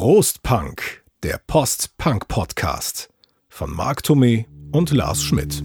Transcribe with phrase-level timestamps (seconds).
[0.00, 3.08] Prost Punk, der Post-Punk-Podcast
[3.48, 5.60] von Marc Thomé und Lars Schmidt.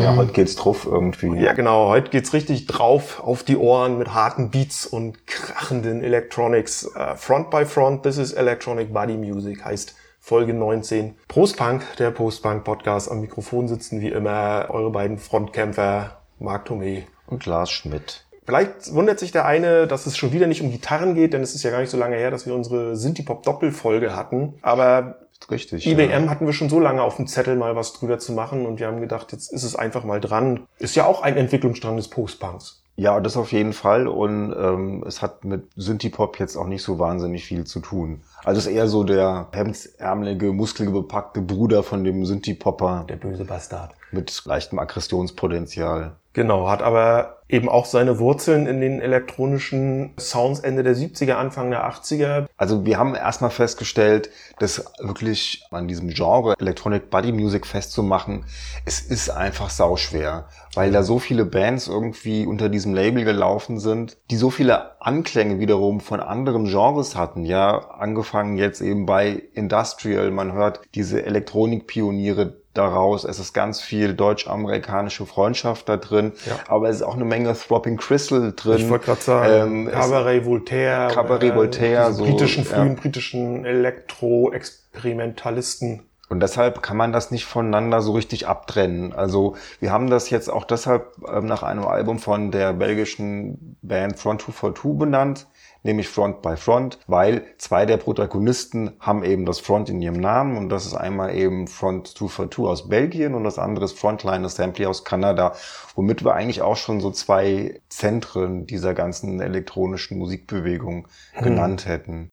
[0.00, 1.42] Ja, heute geht's drauf irgendwie.
[1.42, 1.88] Ja, genau.
[1.88, 6.86] Heute geht's richtig drauf auf die Ohren mit harten Beats und krachenden Electronics.
[6.94, 11.16] Uh, front by Front, this is Electronic Body Music, heißt Folge 19.
[11.26, 13.10] Prost Punk, der Post-Punk Podcast.
[13.10, 18.23] Am Mikrofon sitzen wie immer eure beiden Frontkämpfer, Marc Thomé und Lars Schmidt.
[18.46, 21.54] Vielleicht wundert sich der eine, dass es schon wieder nicht um Gitarren geht, denn es
[21.54, 24.54] ist ja gar nicht so lange her, dass wir unsere Synthie-Pop-Doppelfolge hatten.
[24.62, 25.18] Aber
[25.50, 25.86] Richtig.
[25.86, 26.30] IBM ja.
[26.30, 28.86] hatten wir schon so lange auf dem Zettel, mal was drüber zu machen und wir
[28.86, 30.66] haben gedacht, jetzt ist es einfach mal dran.
[30.78, 32.82] Ist ja auch ein Entwicklungsstrang des Post-Punks.
[32.96, 34.06] Ja, das auf jeden Fall.
[34.06, 38.22] Und ähm, es hat mit Synthie-Pop jetzt auch nicht so wahnsinnig viel zu tun.
[38.44, 43.06] Also es ist eher so der hemdsärmelige, muskelbepackte Bruder von dem Synthie-Popper.
[43.08, 43.94] Der böse Bastard.
[44.12, 46.14] Mit leichtem Aggressionspotenzial.
[46.34, 51.70] Genau, hat aber eben auch seine Wurzeln in den elektronischen Sounds Ende der 70er, Anfang
[51.70, 52.46] der 80er.
[52.56, 58.46] Also wir haben erstmal festgestellt, dass wirklich an diesem Genre Electronic Body Music festzumachen,
[58.84, 64.16] es ist einfach sauschwer, weil da so viele Bands irgendwie unter diesem Label gelaufen sind,
[64.30, 70.32] die so viele Anklänge wiederum von anderen Genres hatten, ja, angefangen jetzt eben bei Industrial,
[70.32, 73.24] man hört diese Elektronikpioniere daraus.
[73.24, 76.58] Es ist ganz viel deutsch-amerikanische Freundschaft da drin, ja.
[76.68, 78.78] aber es ist auch eine Menge Throbbing Crystal drin.
[78.78, 81.08] Ich wollte gerade sagen, ähm, Cabaret Voltaire.
[81.12, 82.12] Cabaret äh, Voltaire.
[82.12, 83.00] So, britischen, frühen ja.
[83.00, 86.02] britischen Elektro-Experimentalisten.
[86.28, 89.12] Und deshalb kann man das nicht voneinander so richtig abtrennen.
[89.12, 94.18] Also wir haben das jetzt auch deshalb ähm, nach einem Album von der belgischen Band
[94.18, 95.46] Front 242 benannt
[95.84, 100.56] nämlich Front by Front, weil zwei der Protagonisten haben eben das Front in ihrem Namen
[100.56, 104.86] und das ist einmal eben Front 242 aus Belgien und das andere ist Frontline Assembly
[104.86, 105.54] aus Kanada,
[105.94, 111.44] womit wir eigentlich auch schon so zwei Zentren dieser ganzen elektronischen Musikbewegung hm.
[111.44, 112.30] genannt hätten.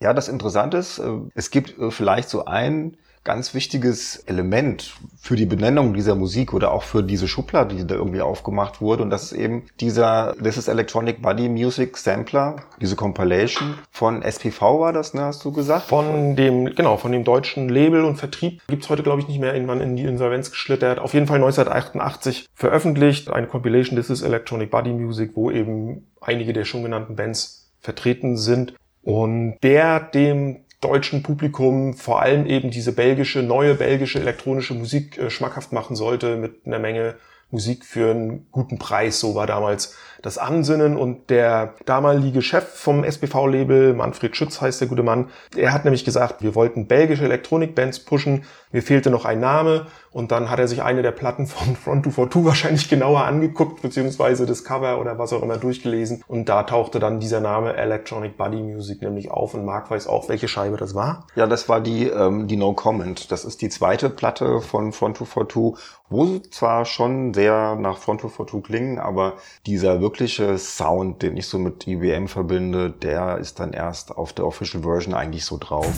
[0.00, 5.36] Ja, das Interessante ist, äh, es gibt äh, vielleicht so ein ganz wichtiges Element für
[5.36, 9.04] die Benennung dieser Musik oder auch für diese Schublade, die da irgendwie aufgemacht wurde.
[9.04, 14.80] Und das ist eben dieser This is Electronic Body Music Sampler, diese Compilation von SPV
[14.80, 15.86] war das, ne, hast du gesagt?
[15.86, 19.54] Von dem, genau, von dem deutschen Label und Vertrieb gibt's heute, glaube ich, nicht mehr
[19.54, 20.98] irgendwann in die Insolvenz geschlittert.
[20.98, 26.52] Auf jeden Fall 1988 veröffentlicht, eine Compilation This is Electronic Body Music, wo eben einige
[26.52, 28.74] der schon genannten Bands vertreten sind.
[29.02, 35.30] Und der dem deutschen Publikum vor allem eben diese belgische, neue belgische elektronische Musik äh,
[35.30, 37.14] schmackhaft machen sollte mit einer Menge
[37.52, 39.20] Musik für einen guten Preis.
[39.20, 44.88] So war damals das Ansinnen und der damalige Chef vom SPV-Label, Manfred Schütz heißt der
[44.88, 49.40] gute Mann, er hat nämlich gesagt, wir wollten belgische Elektronikbands pushen, mir fehlte noch ein
[49.40, 53.82] Name und dann hat er sich eine der Platten von Front 242 wahrscheinlich genauer angeguckt,
[53.82, 58.36] beziehungsweise das Cover oder was auch immer durchgelesen und da tauchte dann dieser Name Electronic
[58.36, 61.26] Body Music nämlich auf und Marc weiß auch, welche Scheibe das war.
[61.34, 63.32] Ja, das war die, ähm, die No Comment.
[63.32, 65.82] Das ist die zweite Platte von Front 242,
[66.12, 69.34] wo sie zwar schon sehr nach Front 242 klingen, aber
[69.66, 74.34] dieser wirklich wirkliche Sound, den ich so mit IBM verbinde, der ist dann erst auf
[74.34, 75.90] der Official Version eigentlich so drauf.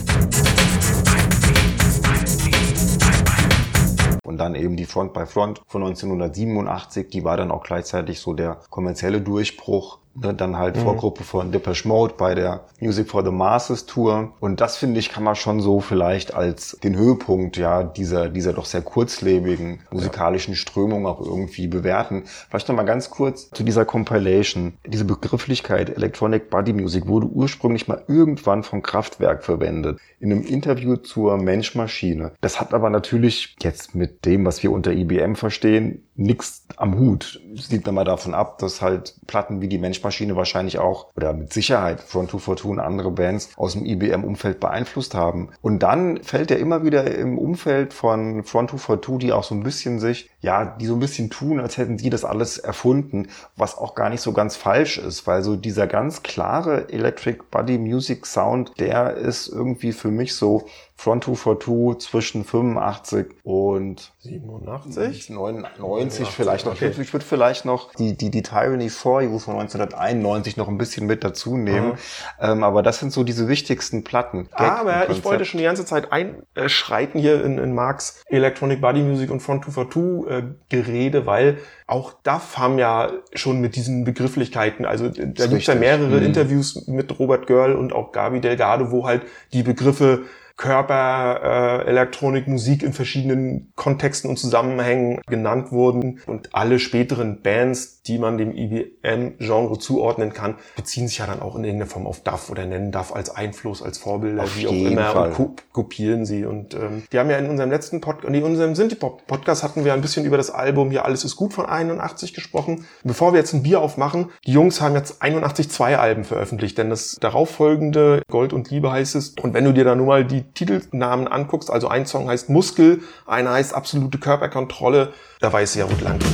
[4.24, 8.32] Und dann eben die Front by Front von 1987, die war dann auch gleichzeitig so
[8.34, 10.80] der kommerzielle Durchbruch dann halt mhm.
[10.80, 14.32] Vorgruppe von Depeche Mode bei der Music for the Masses Tour.
[14.40, 18.52] Und das finde ich, kann man schon so vielleicht als den Höhepunkt ja dieser, dieser
[18.52, 22.24] doch sehr kurzlebigen musikalischen Strömung auch irgendwie bewerten.
[22.48, 24.74] Vielleicht noch mal ganz kurz zu dieser Compilation.
[24.86, 29.98] Diese Begrifflichkeit Electronic Body Music wurde ursprünglich mal irgendwann vom Kraftwerk verwendet.
[30.20, 32.32] In einem Interview zur Mensch-Maschine.
[32.40, 37.40] Das hat aber natürlich jetzt mit dem, was wir unter IBM verstehen, nichts am Hut.
[37.54, 41.52] sieht man mal davon ab, dass halt Platten wie die Menschmaschine wahrscheinlich auch oder mit
[41.52, 45.48] Sicherheit Front 242 und andere Bands aus dem IBM-Umfeld beeinflusst haben.
[45.62, 49.62] Und dann fällt er immer wieder im Umfeld von Front 242, die auch so ein
[49.62, 53.78] bisschen sich, ja, die so ein bisschen tun, als hätten sie das alles erfunden, was
[53.78, 58.26] auch gar nicht so ganz falsch ist, weil so dieser ganz klare Electric Body Music
[58.26, 60.66] Sound, der ist irgendwie für mich so
[60.96, 65.30] Front 242 zwischen 85 und 87?
[65.30, 66.74] 99 vielleicht noch.
[66.74, 66.92] Okay.
[66.98, 71.06] Ich würde vielleicht noch die, die, die Tyranny for You von 1991 noch ein bisschen
[71.06, 71.98] mit dazu nehmen.
[72.40, 74.48] Ähm, aber das sind so diese wichtigsten Platten.
[74.52, 79.30] aber ich wollte schon die ganze Zeit einschreiten hier in, in Marx Electronic Body Music
[79.30, 85.08] und Front 242 äh, Gerede, weil auch DAF haben ja schon mit diesen Begrifflichkeiten, also
[85.08, 86.26] da gibt es ja mehrere mhm.
[86.26, 90.24] Interviews mit Robert Görl und auch Gabi Delgado, wo halt die Begriffe
[90.56, 96.20] Körper, äh, Elektronik, Musik in verschiedenen Kontexten und Zusammenhängen genannt wurden.
[96.26, 101.56] Und alle späteren Bands, die man dem IBM-Genre zuordnen kann, beziehen sich ja dann auch
[101.56, 104.72] in irgendeiner Form auf DAF oder nennen DAF als Einfluss, als Vorbilder, Auf wie auch
[104.72, 105.28] immer, Fall.
[105.30, 106.44] und ko kopieren sie.
[106.44, 109.92] Und ähm, wir haben ja in unserem letzten Podcast, nee, in unserem Synthie-Pop-Podcast hatten wir
[109.92, 112.86] ein bisschen über das Album hier Alles ist gut von 81 gesprochen.
[113.02, 116.90] Bevor wir jetzt ein Bier aufmachen, die Jungs haben jetzt 81 zwei Alben veröffentlicht, denn
[116.90, 119.30] das darauffolgende Gold und Liebe heißt es.
[119.42, 123.02] Und wenn du dir da nur mal die Titelnamen anguckst, also ein Song heißt Muskel,
[123.26, 126.28] einer heißt Absolute Körperkontrolle, da weißt du ja, wo es lang geht.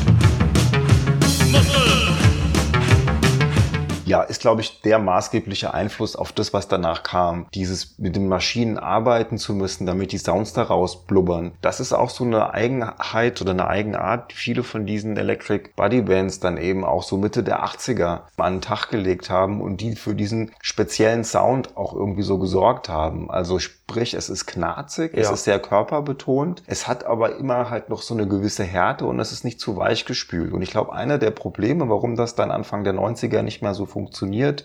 [4.10, 7.46] Ja, ist, glaube ich, der maßgebliche Einfluss auf das, was danach kam.
[7.54, 11.52] Dieses mit den Maschinen arbeiten zu müssen, damit die Sounds daraus blubbern.
[11.62, 16.02] Das ist auch so eine Eigenheit oder eine Eigenart, die viele von diesen Electric Body
[16.02, 19.94] Bands dann eben auch so Mitte der 80er an den Tag gelegt haben und die
[19.94, 23.30] für diesen speziellen Sound auch irgendwie so gesorgt haben.
[23.30, 25.34] Also sprich, es ist knarzig, es Ja.
[25.34, 29.30] ist sehr körperbetont, es hat aber immer halt noch so eine gewisse Härte und es
[29.30, 30.52] ist nicht zu weich gespült.
[30.52, 33.86] Und ich glaube, einer der Probleme, warum das dann Anfang der 90er nicht mehr so
[33.86, 33.99] funktioniert,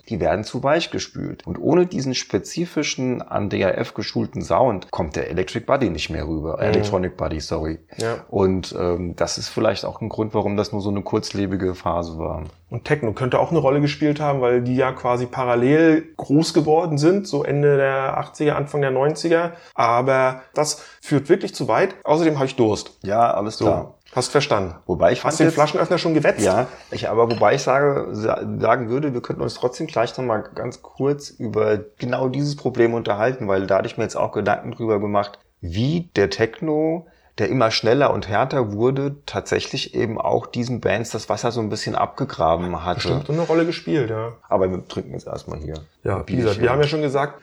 [0.10, 1.46] die werden zu weich gespült.
[1.46, 6.60] Und ohne diesen spezifischen, an DRF geschulten Sound kommt der Electric Body nicht mehr rüber.
[6.62, 7.80] Electronic Body, sorry.
[7.98, 8.18] Ja.
[8.30, 12.18] Und ähm, das ist vielleicht auch ein Grund, warum das nur so eine kurzlebige Phase
[12.18, 12.44] war.
[12.70, 16.98] Und Techno könnte auch eine Rolle gespielt haben, weil die ja quasi parallel groß geworden
[16.98, 19.52] sind, so Ende der 80er, Anfang der 90er.
[19.74, 21.96] Aber das führt wirklich zu weit.
[22.04, 22.98] Außerdem habe ich Durst.
[23.04, 23.95] Ja, alles So, klar.
[24.16, 24.76] Hast verstanden.
[24.86, 26.42] Wobei ich Hast den jetzt- Flaschenöffner schon gewetzt?
[26.46, 30.24] Ja, ich, aber wobei ich sage, sa- sagen würde, wir könnten uns trotzdem gleich noch
[30.26, 34.32] mal ganz kurz über genau dieses Problem unterhalten, weil da hatte ich mir jetzt auch
[34.32, 37.08] Gedanken drüber gemacht, wie der Techno,
[37.38, 41.68] der immer schneller und härter wurde, tatsächlich eben auch diesen Bands das Wasser so ein
[41.70, 42.96] bisschen abgegraben hatte.
[43.10, 44.34] Bestimmt eine Rolle gespielt, ja.
[44.48, 45.76] Aber wir trinken jetzt erstmal hier.
[46.04, 47.42] Ja, wie gesagt, wir haben ja schon gesagt,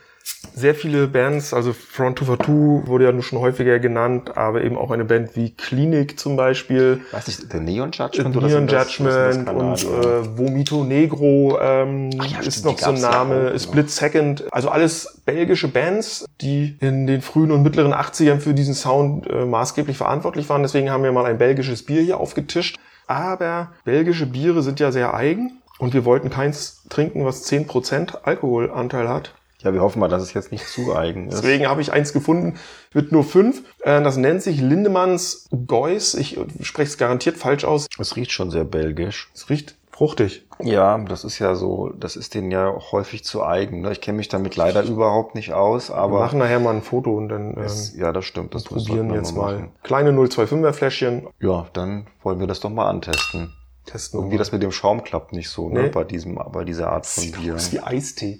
[0.54, 4.62] sehr viele Bands, also Front 2 for Two wurde ja nur schon häufiger genannt, aber
[4.62, 8.68] eben auch eine Band wie Klinik zum Beispiel, Weiß nicht, der Neon Judgment oder Neon
[8.68, 13.48] Judgment und äh, Vomito Negro ähm, ja, ist stimmt, noch so ein gab's ja Name,
[13.48, 13.60] auch noch.
[13.60, 18.74] Split Second, also alles belgische Bands, die in den frühen und mittleren 80ern für diesen
[18.74, 20.62] Sound äh, maßgeblich verantwortlich waren.
[20.62, 22.78] Deswegen haben wir mal ein belgisches Bier hier aufgetischt.
[23.06, 29.08] Aber belgische Biere sind ja sehr eigen und wir wollten keins trinken, was 10% Alkoholanteil
[29.08, 29.34] hat.
[29.62, 31.42] Ja, wir hoffen mal, dass es jetzt nicht zu eigen ist.
[31.42, 32.58] Deswegen habe ich eins gefunden
[32.94, 33.62] mit nur fünf.
[33.80, 36.14] Äh, Das nennt sich Lindemanns Geuss.
[36.14, 37.86] Ich spreche es garantiert falsch aus.
[37.98, 39.30] Es riecht schon sehr belgisch.
[39.34, 40.46] Es riecht fruchtig.
[40.62, 43.82] Ja, das ist ja so, das ist denen ja auch häufig zu eigen.
[43.82, 43.92] Ne?
[43.92, 47.16] Ich kenne mich damit leider überhaupt nicht aus, Wir aber machen nachher mal ein Foto
[47.16, 48.54] und dann ähm, es, ja, das stimmt.
[48.54, 49.54] Das probieren wir jetzt mal.
[49.56, 49.72] machen.
[49.82, 53.52] Kleine 025er Fläschchen Ja, dann wollen wir das doch mal antesten.
[53.86, 54.20] Testen.
[54.20, 55.84] Irgendwie das mit dem Schaum klappt nicht so, ne?
[55.84, 55.88] Nee.
[55.88, 57.54] Bei diesem, bei dieser Art von Bier.
[57.56, 58.38] ist wie Eistee.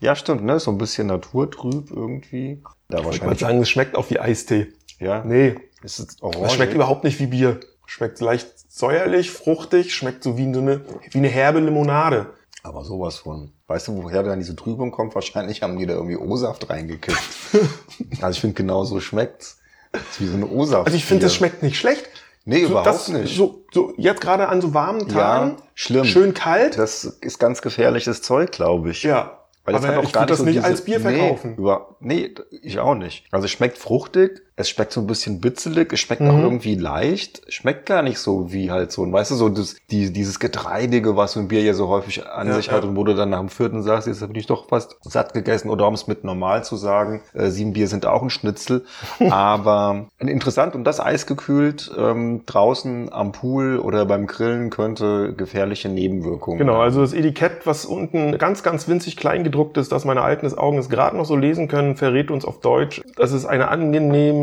[0.00, 0.58] Ja, stimmt, ne?
[0.60, 2.62] So ein bisschen naturtrüb irgendwie.
[2.88, 3.40] Da Ich wahrscheinlich.
[3.40, 4.68] sagen, es schmeckt auch wie Eistee.
[4.98, 5.24] Ja.
[5.24, 6.52] Nee, Ist es es orange?
[6.54, 7.60] schmeckt überhaupt nicht wie Bier.
[7.86, 10.80] Schmeckt leicht säuerlich, fruchtig, schmeckt so wie eine,
[11.10, 12.26] wie eine herbe Limonade.
[12.62, 13.52] Aber sowas von.
[13.66, 15.14] Weißt du, woher dann diese Trübung kommt?
[15.14, 17.18] Wahrscheinlich haben die da irgendwie O-Saft reingekippt.
[18.22, 19.58] also ich finde, genau so schmeckt's.
[19.92, 20.86] Ist wie so eine O-Saft.
[20.86, 22.08] Also ich finde, das schmeckt nicht schlecht.
[22.46, 23.36] Nee, überhaupt das, nicht.
[23.36, 26.04] So, so jetzt gerade an so warmen Tagen, schlimm.
[26.04, 26.76] schön kalt.
[26.76, 29.02] Das ist ganz gefährliches Zeug, glaube ich.
[29.02, 31.50] ja, Weil das aber auch ich gar würde das so nicht diese- als Bier verkaufen.
[31.52, 33.24] Nee, über, nee, ich auch nicht.
[33.30, 36.42] Also es schmeckt fruchtig, es schmeckt so ein bisschen bitzelig, es schmeckt auch Mhm.
[36.44, 40.12] irgendwie leicht, schmeckt gar nicht so wie halt so, ein, weißt du, so das, die,
[40.12, 42.72] dieses Getreidige, was so ein Bier ja so häufig an Ja, sich ja.
[42.74, 45.34] hat und wo du dann nach dem vierten sagst, jetzt bin ich doch fast satt
[45.34, 48.84] gegessen oder um es mit normal zu sagen, äh, sieben Bier sind auch ein Schnitzel,
[49.30, 56.58] aber interessant und das eisgekühlt ähm, draußen am Pool oder beim Grillen könnte gefährliche Nebenwirkungen
[56.58, 56.82] Genau, haben.
[56.82, 60.78] also das Etikett, was unten ganz, ganz winzig klein gedruckt ist, dass meine alten Augen
[60.78, 63.62] es gerade noch so lesen können, verrät uns auf Deutsch, dass es einen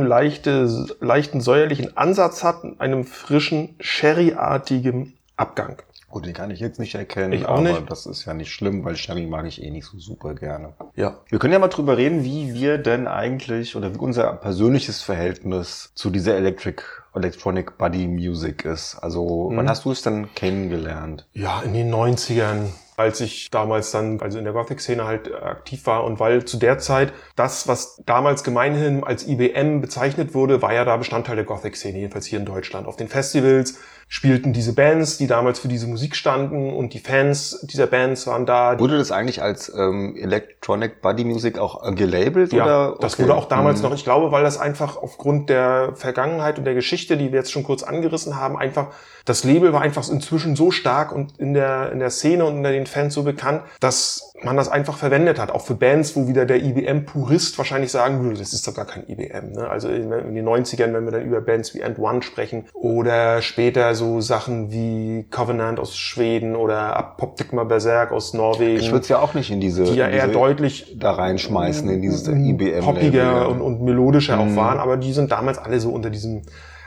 [0.01, 5.77] angenehmen, leichte, leichten säuerlichen Ansatz hat, einem frischen, sherryartigen Abgang.
[6.09, 7.89] Gut, den kann ich jetzt nicht erkennen, Ich auch aber nicht.
[7.89, 10.73] das ist ja nicht schlimm, weil Sherry mag ich eh nicht so super gerne.
[10.95, 11.15] Ja.
[11.29, 15.91] Wir können ja mal drüber reden, wie wir denn eigentlich oder wie unser persönliches Verhältnis
[15.95, 16.81] zu dieser Electric
[17.15, 18.95] Electronic Body Music ist.
[19.01, 19.57] Also, Mhm.
[19.57, 21.27] wann hast du es denn kennengelernt?
[21.31, 25.85] Ja, in den 90ern, als ich damals dann, also in der Gothic-Szene halt äh, aktiv
[25.85, 30.73] war und weil zu der Zeit das, was damals gemeinhin als IBM bezeichnet wurde, war
[30.73, 32.87] ja da Bestandteil der Gothic-Szene, jedenfalls hier in Deutschland.
[32.87, 33.79] Auf den Festivals
[34.13, 38.45] spielten diese Bands, die damals für diese Musik standen und die Fans dieser Bands waren
[38.45, 38.77] da.
[38.77, 42.51] Wurde das eigentlich als ähm, Electronic Body Music auch äh, gelabelt?
[42.51, 42.97] Ja, oder?
[42.99, 43.23] das Okay.
[43.23, 43.87] wurde auch damals Mhm.
[43.87, 47.53] noch, ich glaube, weil das einfach aufgrund der Vergangenheit und der Geschichte, die wir jetzt
[47.53, 48.87] schon kurz angerissen haben, einfach,
[49.23, 52.71] das Label war einfach inzwischen so stark und in der, in der Szene und unter
[52.73, 55.51] den Fans so bekannt, dass man das einfach verwendet hat.
[55.51, 59.07] Auch für Bands, wo wieder der IBM-Purist wahrscheinlich sagen würde, das ist doch gar kein
[59.07, 59.51] IBM.
[59.53, 59.69] Ne?
[59.69, 63.41] Also in, in, den 90ern, wenn wir dann über Bands wie End One sprechen oder
[63.43, 68.79] später so Sachen wie Covenant aus Schweden oder Apoptygma Berserk aus Norwegen.
[68.79, 72.01] Ich würde es ja auch nicht in diese, die ja eher deutlich da reinschmeißen in
[72.01, 72.83] dieses IBM.
[72.83, 74.53] poppiger und, und melodischer Mhm.
[74.53, 76.43] auch waren, aber die sind damals alle so unter diesem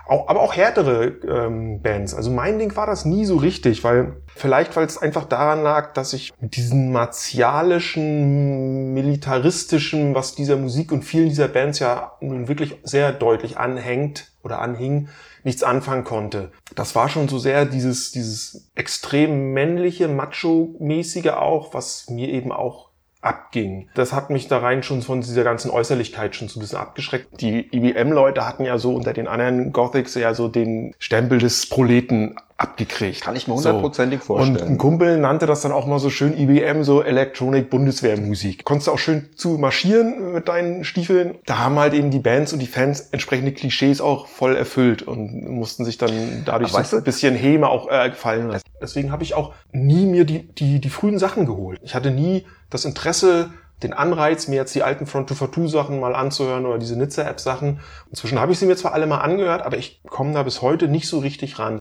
[0.07, 2.15] auch, aber auch härtere ähm, Bands.
[2.15, 5.93] Also mein Ding war das nie so richtig, weil vielleicht, weil es einfach daran lag,
[5.95, 12.49] dass ich mit diesem martialischen, militaristischen, was dieser Musik und vielen dieser Bands ja nun
[12.49, 15.09] wirklich sehr deutlich anhängt oder anhing,
[15.43, 16.53] nichts anfangen konnte.
[16.75, 22.91] Das war schon so sehr dieses, dieses extrem männliche, macho-mäßige auch, was mir eben auch
[23.25, 23.89] abging.
[23.95, 27.41] Das hat mich da rein schon von dieser ganzen Äußerlichkeit schon so ein bisschen abgeschreckt.
[27.41, 32.37] Die IBM-Leute hatten ja so unter den anderen Gothics ja so den Stempel des Proleten
[32.57, 33.21] abgekriegt.
[33.21, 34.69] Kann ich mir hundertprozentig Und vorstellen.
[34.69, 38.65] ein Kumpel nannte das dann auch mal so schön IBM, so Electronic Bundeswehrmusik.
[38.65, 41.37] Konntest du auch schön zu marschieren mit deinen Stiefeln.
[41.47, 45.49] Da haben halt eben die Bands und die Fans entsprechende Klischees auch voll erfüllt und
[45.49, 48.65] mussten sich dann dadurch Aber so ein bisschen Häme auch äh, gefallen lassen.
[48.81, 51.81] Deswegen habe ich auch nie mir die, die, die frühen Sachen geholt.
[51.83, 53.51] Ich hatte nie das Interesse,
[53.85, 57.39] den Anreiz, mir jetzt die alten Front to Two Sachen mal anzuhören oder diese Nizza-App
[57.39, 57.81] Sachen.
[58.11, 60.89] Inzwischen habe ich sie mir zwar alle mal angehört, aber ich komme da bis heute
[60.89, 61.79] nicht so richtig ran.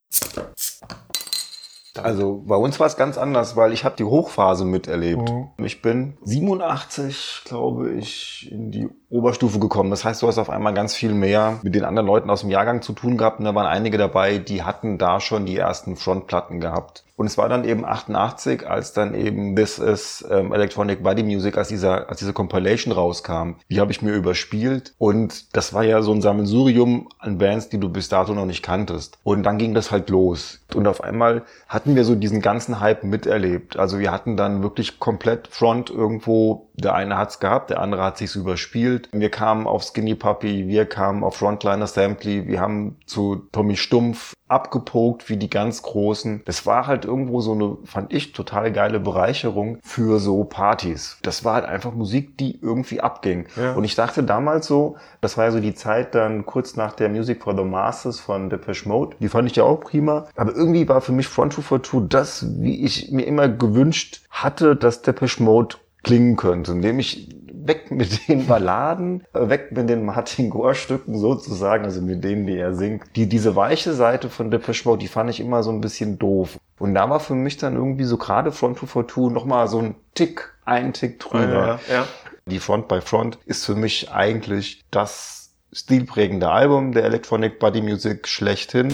[1.95, 5.29] Also bei uns war es ganz anders, weil ich habe die Hochphase miterlebt.
[5.29, 5.50] Mhm.
[5.57, 9.91] Ich bin 87, glaube ich, in die Oberstufe gekommen.
[9.91, 12.50] Das heißt, du hast auf einmal ganz viel mehr mit den anderen Leuten aus dem
[12.50, 13.39] Jahrgang zu tun gehabt.
[13.39, 17.03] Und da waren einige dabei, die hatten da schon die ersten Frontplatten gehabt.
[17.15, 21.58] Und es war dann eben 88, als dann eben This is ähm, Electronic Body Music,
[21.58, 23.53] als dieser, als diese Compilation rauskam.
[23.70, 24.96] Die habe ich mir überspielt.
[24.98, 28.63] Und das war ja so ein Sammelsurium an Bands, die du bis dato noch nicht
[28.63, 29.20] kanntest.
[29.24, 30.62] Und dann ging das halt los.
[30.74, 33.77] Und auf einmal hatten wir so diesen ganzen Hype miterlebt.
[33.77, 36.70] Also wir hatten dann wirklich komplett Front irgendwo.
[36.74, 39.02] Der eine hat's gehabt, der andere hat sich's überspielt.
[39.12, 44.33] Wir kamen auf Skinny Puppy, wir kamen auf Frontline Assembly, wir haben zu Tommy Stumpf
[44.48, 46.43] abgepokt wie die ganz Großen.
[46.45, 51.17] Das war halt irgendwo so eine, fand ich, total geile Bereicherung für so Partys.
[51.24, 53.48] Das war halt einfach Musik, die irgendwie abging.
[53.55, 53.74] Ja.
[53.74, 57.10] Und ich dachte damals so, das war ja so die Zeit dann kurz nach der
[57.10, 59.15] Music for the Masses von Depeche Mode.
[59.19, 60.27] Die fand ich ja auch prima.
[60.36, 65.01] Aber irgendwie war für mich Front 242 das, wie ich mir immer gewünscht hatte, dass
[65.01, 67.29] Depeche Mode klingen könnte, nämlich
[67.67, 72.46] weg mit den Balladen, äh, weg mit den Martin Gore Stücken sozusagen, also mit denen,
[72.46, 73.03] die er singt.
[73.15, 76.60] Die, diese weiche Seite von Depeche Mode, die fand ich immer so ein bisschen doof.
[76.79, 80.53] Und da war für mich dann irgendwie so gerade Front 242 nochmal so ein Tick,
[80.65, 81.79] ein Tick drüber.
[81.88, 82.08] Ja, ja.
[82.46, 88.27] Die Front by Front ist für mich eigentlich das stilprägende Album der Electronic Body Music
[88.27, 88.93] schlechthin.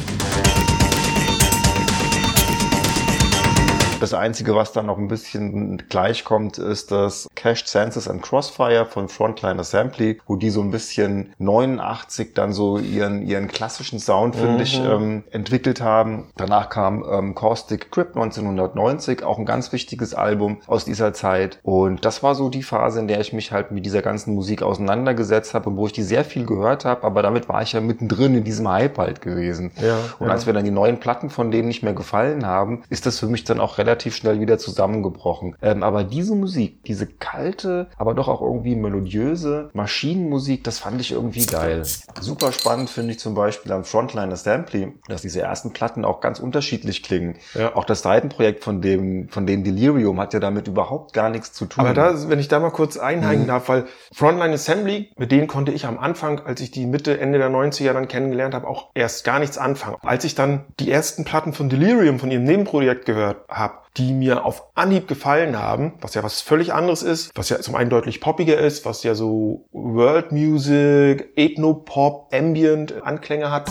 [4.00, 9.10] Das Einzige, was dann noch ein bisschen gleichkommt, ist das Cached Senses and Crossfire von
[9.10, 14.63] Frontline Assembly, wo die so ein bisschen 89 dann so ihren, ihren klassischen Sound, finde
[14.63, 16.27] ich, ähm, entwickelt haben.
[16.38, 21.60] Danach kam ähm, Caustic Crypt 1990, auch ein ganz wichtiges Album aus dieser Zeit.
[21.63, 24.63] Und das war so die Phase, in der ich mich halt mit dieser ganzen Musik
[24.63, 27.82] auseinandergesetzt habe und wo ich die sehr viel gehört habe, aber damit war ich ja
[27.82, 29.72] mittendrin in diesem Hype halt gewesen.
[29.82, 30.34] Ja, und ja.
[30.34, 33.27] als wir dann die neuen Platten von denen nicht mehr gefallen haben, ist das für
[33.27, 35.55] mich dann auch relativ schnell wieder zusammengebrochen.
[35.62, 41.12] Ähm, aber diese Musik, diese kalte, aber doch auch irgendwie melodiöse Maschinenmusik, das fand ich
[41.12, 41.84] irgendwie geil.
[42.19, 46.39] Super spannend finde ich zum Beispiel am Frontline Assembly, dass diese ersten Platten auch ganz
[46.39, 47.38] unterschiedlich klingen.
[47.53, 47.75] Ja.
[47.75, 51.65] Auch das Seitenprojekt von dem, von dem Delirium hat ja damit überhaupt gar nichts zu
[51.65, 51.84] tun.
[51.86, 53.48] Aber da, wenn ich da mal kurz einhaken Mhm.
[53.48, 57.38] darf, weil Frontline Assembly, mit denen konnte ich am Anfang, als ich die Mitte, Ende
[57.39, 59.98] der 90er dann kennengelernt habe, auch erst gar nichts anfangen.
[60.01, 64.46] Als ich dann die ersten Platten von Delirium, von ihrem Nebenprojekt gehört habe, die mir
[64.46, 68.22] auf Anhieb gefallen haben, was ja was völlig anderes ist, was ja zum einen deutlich
[68.22, 73.69] poppiger ist, was ja so World Music, Ethno-Pop, Ambient Anklänge hat,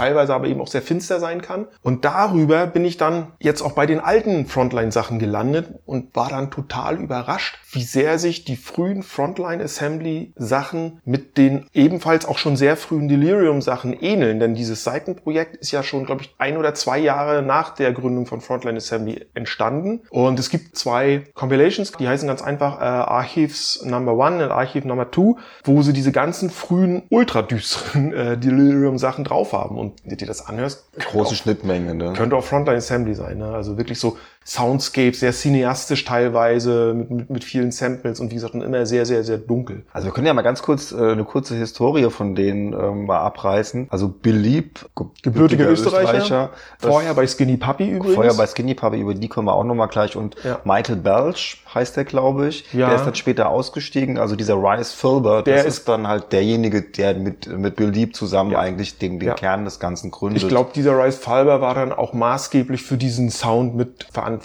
[0.00, 1.66] teilweise aber eben auch sehr finster sein kann.
[1.82, 6.50] Und darüber bin ich dann jetzt auch bei den alten Frontline-Sachen gelandet und war dann
[6.50, 13.08] total überrascht, wie sehr sich die frühen Frontline-Assembly-Sachen mit den ebenfalls auch schon sehr frühen
[13.08, 14.40] Delirium-Sachen ähneln.
[14.40, 18.24] Denn dieses Seitenprojekt ist ja schon, glaube ich, ein oder zwei Jahre nach der Gründung
[18.24, 20.00] von Frontline Assembly entstanden.
[20.08, 24.88] Und es gibt zwei Compilations, die heißen ganz einfach äh, Archives Number One und Archive
[24.88, 29.76] Number Two, wo sie diese ganzen frühen, ultradüsteren äh, Delirium-Sachen drauf haben.
[29.76, 32.12] Und du dir das anhörst, große Schnittmenge, ne?
[32.14, 33.38] könnte auch Frontline Assembly sein.
[33.38, 33.48] Ne?
[33.52, 34.16] Also wirklich so
[34.50, 39.22] Soundscapes, sehr cineastisch teilweise, mit, mit, mit vielen Samples und wie gesagt, immer sehr, sehr,
[39.22, 39.84] sehr dunkel.
[39.92, 43.20] Also wir können ja mal ganz kurz äh, eine kurze Historie von denen ähm, mal
[43.20, 43.86] abreißen.
[43.90, 44.88] Also Belieb,
[45.22, 48.16] gebürtiger Österreicher, Österreicher vorher bei Skinny Puppy übrigens.
[48.16, 50.16] Vorher bei Skinny Puppy, über die kommen wir auch nochmal gleich.
[50.16, 50.58] Und ja.
[50.64, 52.72] Michael Belch heißt der, glaube ich.
[52.72, 52.88] Ja.
[52.88, 54.18] Der ist dann später ausgestiegen.
[54.18, 58.50] Also dieser Rice Filbert, der ist, ist dann halt derjenige, der mit, mit Belieb zusammen
[58.50, 58.58] ja.
[58.58, 60.42] eigentlich den, den Kern des Ganzen gründet.
[60.42, 64.39] Ich glaube, dieser Rice Filbert war dann auch maßgeblich für diesen Sound mit verantwortlich.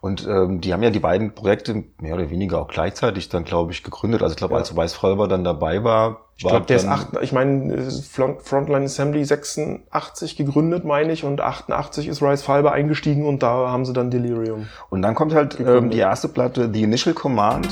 [0.00, 3.72] Und ähm, die haben ja die beiden Projekte mehr oder weniger auch gleichzeitig dann, glaube
[3.72, 4.22] ich, gegründet.
[4.22, 7.32] Also ich glaube, als Rice Filbert dann dabei war, ich glaube, der ist acht, ich
[7.32, 7.88] meine,
[8.42, 13.84] Frontline Assembly 86 gegründet, meine ich, und 88 ist Rice Fiber eingestiegen und da haben
[13.84, 14.66] sie dann Delirium.
[14.90, 17.68] Und dann kommt halt ähm, die erste Platte, The Initial Command.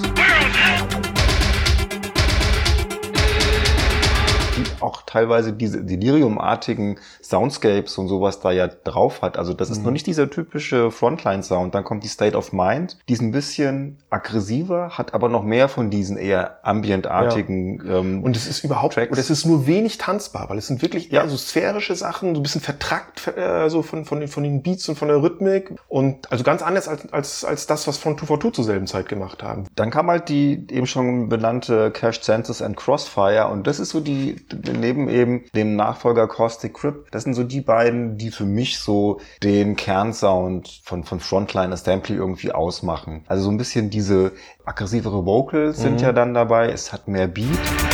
[5.12, 9.36] Teilweise diese Delirium-artigen Soundscapes und sowas da ja drauf hat.
[9.36, 9.84] Also das ist mhm.
[9.84, 11.74] noch nicht dieser typische Frontline-Sound.
[11.74, 15.68] Dann kommt die State of Mind, die ist ein bisschen aggressiver, hat aber noch mehr
[15.68, 17.98] von diesen eher ambientartigen ja.
[17.98, 19.18] ähm, Und es ist überhaupt, Tracks.
[19.18, 21.22] es ist nur wenig tanzbar, weil es sind wirklich ja.
[21.22, 24.62] eher so sphärische Sachen, so ein bisschen vertrackt äh, so von, von, den, von den
[24.62, 25.74] Beats und von der Rhythmik.
[25.88, 29.42] Und also ganz anders als, als, als das, was von 242 zur selben Zeit gemacht
[29.42, 29.66] haben.
[29.74, 34.00] Dann kam halt die eben schon benannte Cash Census and Crossfire und das ist so
[34.00, 34.36] die,
[34.72, 39.20] neben eben dem Nachfolger Caustic Crip, das sind so die beiden, die für mich so
[39.42, 43.24] den Kernsound von, von Frontline Assembly irgendwie ausmachen.
[43.26, 44.32] Also so ein bisschen diese
[44.64, 46.02] aggressivere Vocals sind mhm.
[46.02, 47.91] ja dann dabei, es hat mehr Beat.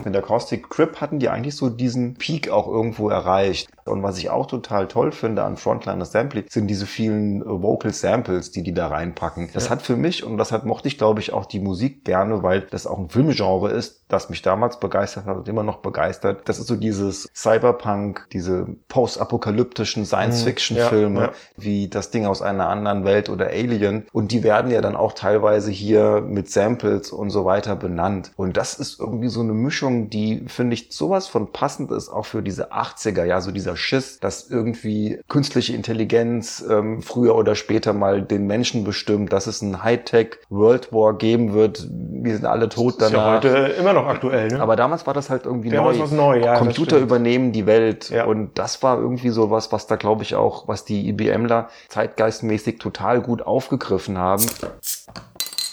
[0.00, 3.68] Und mit der Caustic Crip hatten die eigentlich so diesen Peak auch irgendwo erreicht.
[3.84, 7.92] Und was ich auch total toll finde an Frontline Assembly, sind diese vielen äh, Vocal
[7.92, 9.50] Samples, die die da reinpacken.
[9.52, 9.70] Das ja.
[9.70, 12.86] hat für mich, und deshalb mochte ich, glaube ich, auch die Musik gerne, weil das
[12.86, 16.42] auch ein Filmgenre ist, das mich damals begeistert hat und immer noch begeistert.
[16.48, 21.16] Das ist so dieses Cyberpunk, diese postapokalyptischen Science-Fiction-Filme, mhm.
[21.16, 21.32] ja, ja.
[21.56, 24.06] wie das Ding aus einer anderen Welt oder Alien.
[24.12, 28.32] Und die werden ja dann auch teilweise hier mit Samples und so weiter benannt.
[28.36, 32.26] Und das ist irgendwie so eine Mischung, die, finde ich, sowas von passend ist, auch
[32.26, 37.92] für diese 80er, ja, so dieser Schiss, dass irgendwie künstliche Intelligenz ähm, früher oder später
[37.92, 41.88] mal den Menschen bestimmt, dass es ein Hightech World War geben wird.
[41.90, 43.12] Wir sind alle tot danach.
[43.12, 44.48] Ja heute immer noch aktuell.
[44.48, 44.60] Ne?
[44.60, 46.04] Aber damals war das halt irgendwie damals neu.
[46.04, 48.24] Was neu ja, Computer übernehmen die Welt ja.
[48.24, 52.78] und das war irgendwie so was, was da glaube ich auch, was die IBMler zeitgeistmäßig
[52.78, 54.44] total gut aufgegriffen haben.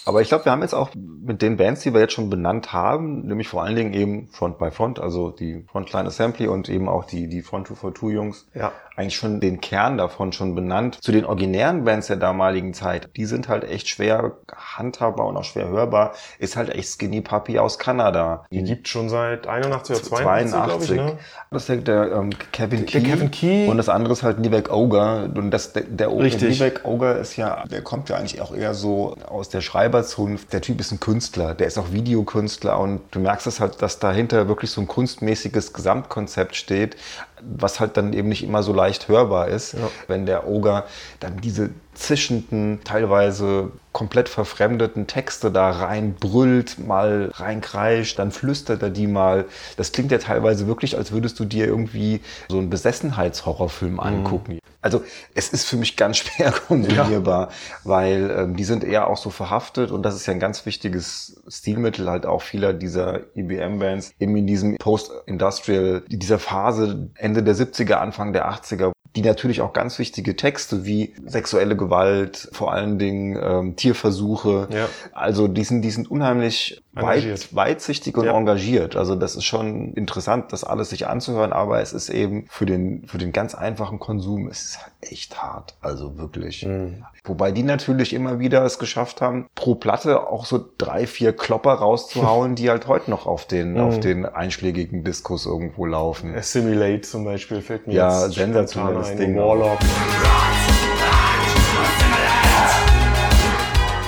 [0.08, 2.72] Aber ich glaube, wir haben jetzt auch mit den Bands, die wir jetzt schon benannt
[2.72, 6.88] haben, nämlich vor allen Dingen eben Front by Front, also die Frontline Assembly und eben
[6.88, 8.72] auch die, die Front 242 Jungs, ja.
[8.98, 10.98] Eigentlich schon den Kern davon schon benannt.
[11.02, 15.44] Zu den originären Bands der damaligen Zeit, die sind halt echt schwer handhabbar und auch
[15.44, 18.44] schwer hörbar, ist halt echt Skinny Puppy aus Kanada.
[18.50, 21.18] Die gibt schon seit 81 oder 82, 82 ich, ne?
[21.50, 23.00] Das ist der, der ähm, Kevin Key.
[23.00, 23.66] Der Kevin Key.
[23.68, 25.30] Und das andere ist halt Nivek Ogre.
[25.34, 26.60] Und das, der, der Richtig.
[26.60, 30.52] Nivek Ogre ist ja, der kommt ja eigentlich auch eher so aus der Schreiber Schreiberzunft.
[30.52, 33.98] Der Typ ist ein Künstler, der ist auch Videokünstler und du merkst es halt, dass
[33.98, 36.96] dahinter wirklich so ein kunstmäßiges Gesamtkonzept steht,
[37.40, 39.90] was halt dann eben nicht immer so leicht hörbar ist, ja.
[40.06, 40.84] wenn der Oger
[41.20, 49.08] dann diese zischenden, teilweise komplett verfremdeten Texte da reinbrüllt, mal reinkreischt, dann flüstert er die
[49.08, 49.46] mal.
[49.76, 54.00] Das klingt ja teilweise wirklich, als würdest du dir irgendwie so einen Besessenheitshorrorfilm mhm.
[54.00, 54.54] angucken.
[54.54, 54.58] Mhm.
[54.80, 55.02] Also
[55.34, 57.54] es ist für mich ganz schwer konsumierbar, ja.
[57.82, 61.42] weil ähm, die sind eher auch so verhaftet und das ist ja ein ganz wichtiges
[61.48, 67.94] Stilmittel halt auch vieler dieser IBM-Bands, eben in diesem Post-Industrial, dieser Phase Ende der 70er,
[67.94, 73.38] Anfang der 80er, die natürlich auch ganz wichtige Texte wie sexuelle Gewalt, vor allen Dingen
[73.42, 74.88] ähm, Tierversuche, ja.
[75.12, 78.36] also die sind, die sind unheimlich weit, weitsichtig und ja.
[78.36, 78.96] engagiert.
[78.96, 83.06] Also das ist schon interessant, das alles sich anzuhören, aber es ist eben für den,
[83.06, 86.64] für den ganz einfachen Konsum, es ist halt echt hart, also wirklich.
[86.64, 87.04] Mhm.
[87.28, 91.74] Wobei die natürlich immer wieder es geschafft haben, pro Platte auch so drei, vier Klopper
[91.74, 93.80] rauszuhauen, die halt heute noch auf den, mhm.
[93.80, 96.34] auf den einschlägigen Diskus irgendwo laufen.
[96.34, 99.36] Assimilate zum Beispiel fällt mir ja, jetzt sensationelles Ding.
[99.36, 99.78] Warlock.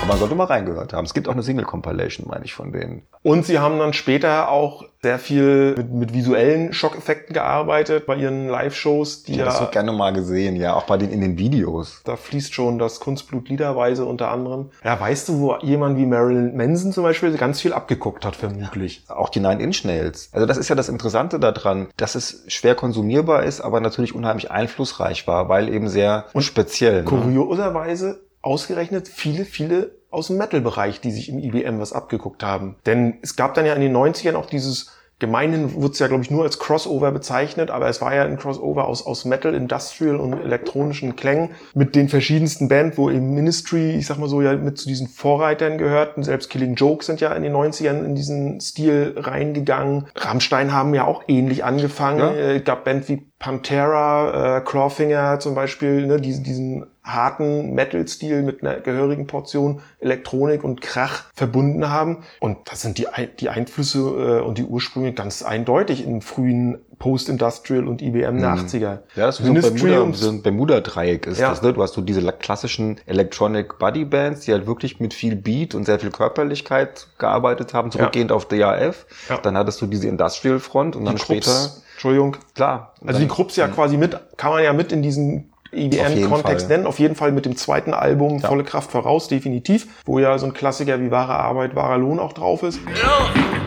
[0.07, 1.05] Man sollte mal reingehört haben.
[1.05, 3.03] Es gibt auch eine Single-Compilation, meine ich, von denen.
[3.23, 8.47] Und sie haben dann später auch sehr viel mit, mit visuellen Schockeffekten gearbeitet bei ihren
[8.47, 9.23] Live-Shows.
[9.23, 12.01] Die ja, das wird gerne mal gesehen, ja, auch bei den in den Videos.
[12.03, 14.69] Da fließt schon das Kunstblut liederweise unter anderem.
[14.83, 19.03] Ja, weißt du, wo jemand wie Marilyn Manson zum Beispiel ganz viel abgeguckt hat, vermutlich.
[19.09, 20.29] Ja, auch die Nine-Inch-Nails.
[20.33, 24.51] Also das ist ja das Interessante daran, dass es schwer konsumierbar ist, aber natürlich unheimlich
[24.51, 26.99] einflussreich war, weil eben sehr Und speziell.
[26.99, 27.03] Ne?
[27.03, 28.30] Kurioserweise?
[28.41, 32.75] Ausgerechnet viele, viele aus dem Metal-Bereich, die sich im IBM was abgeguckt haben.
[32.85, 36.23] Denn es gab dann ja in den 90ern auch dieses Gemeinhin wurde es ja, glaube
[36.23, 40.15] ich, nur als Crossover bezeichnet, aber es war ja ein Crossover aus, aus Metal, Industrial
[40.15, 44.55] und elektronischen Klängen mit den verschiedensten Bands, wo eben Ministry, ich sag mal so, ja
[44.55, 46.23] mit zu diesen Vorreitern gehörten.
[46.23, 50.07] Selbst Killing Joke sind ja in den 90ern in diesen Stil reingegangen.
[50.15, 52.21] Rammstein haben ja auch ähnlich angefangen.
[52.21, 52.33] Ja.
[52.33, 58.61] Äh, gab Band wie Pantera, äh, Clawfinger zum Beispiel, ne, diesen, diesen harten Metal-Stil mit
[58.61, 62.23] einer gehörigen Portion Elektronik und Krach verbunden haben.
[62.39, 63.07] Und das sind die,
[63.39, 68.65] die Einflüsse äh, und die Ursprünge ganz eindeutig in frühen Post-Industrial und IBM der mhm.
[68.65, 68.79] 80er.
[68.79, 71.49] Ja, das ist Ministry so, so ein Bermuda-Dreieck ist ja.
[71.49, 71.73] das, ne?
[71.73, 75.85] Du hast so diese klassischen Electronic Buddy Bands, die halt wirklich mit viel Beat und
[75.85, 78.35] sehr viel Körperlichkeit gearbeitet haben, zurückgehend ja.
[78.35, 79.07] auf DAF.
[79.27, 79.37] Ja.
[79.37, 81.71] Dann hattest du diese Industrial Front und die dann Krupps, später.
[81.93, 82.37] Entschuldigung.
[82.53, 82.93] Klar.
[83.03, 86.85] Also die Krupps ja quasi mit, kann man ja mit in diesen EDM-Kontext nennen.
[86.85, 88.47] Auf jeden Fall mit dem zweiten Album ja.
[88.47, 89.87] Volle Kraft voraus, definitiv.
[90.05, 92.79] Wo ja so ein Klassiker wie Wahre Arbeit, wahrer Lohn auch drauf ist.
[92.85, 93.60] Lohn,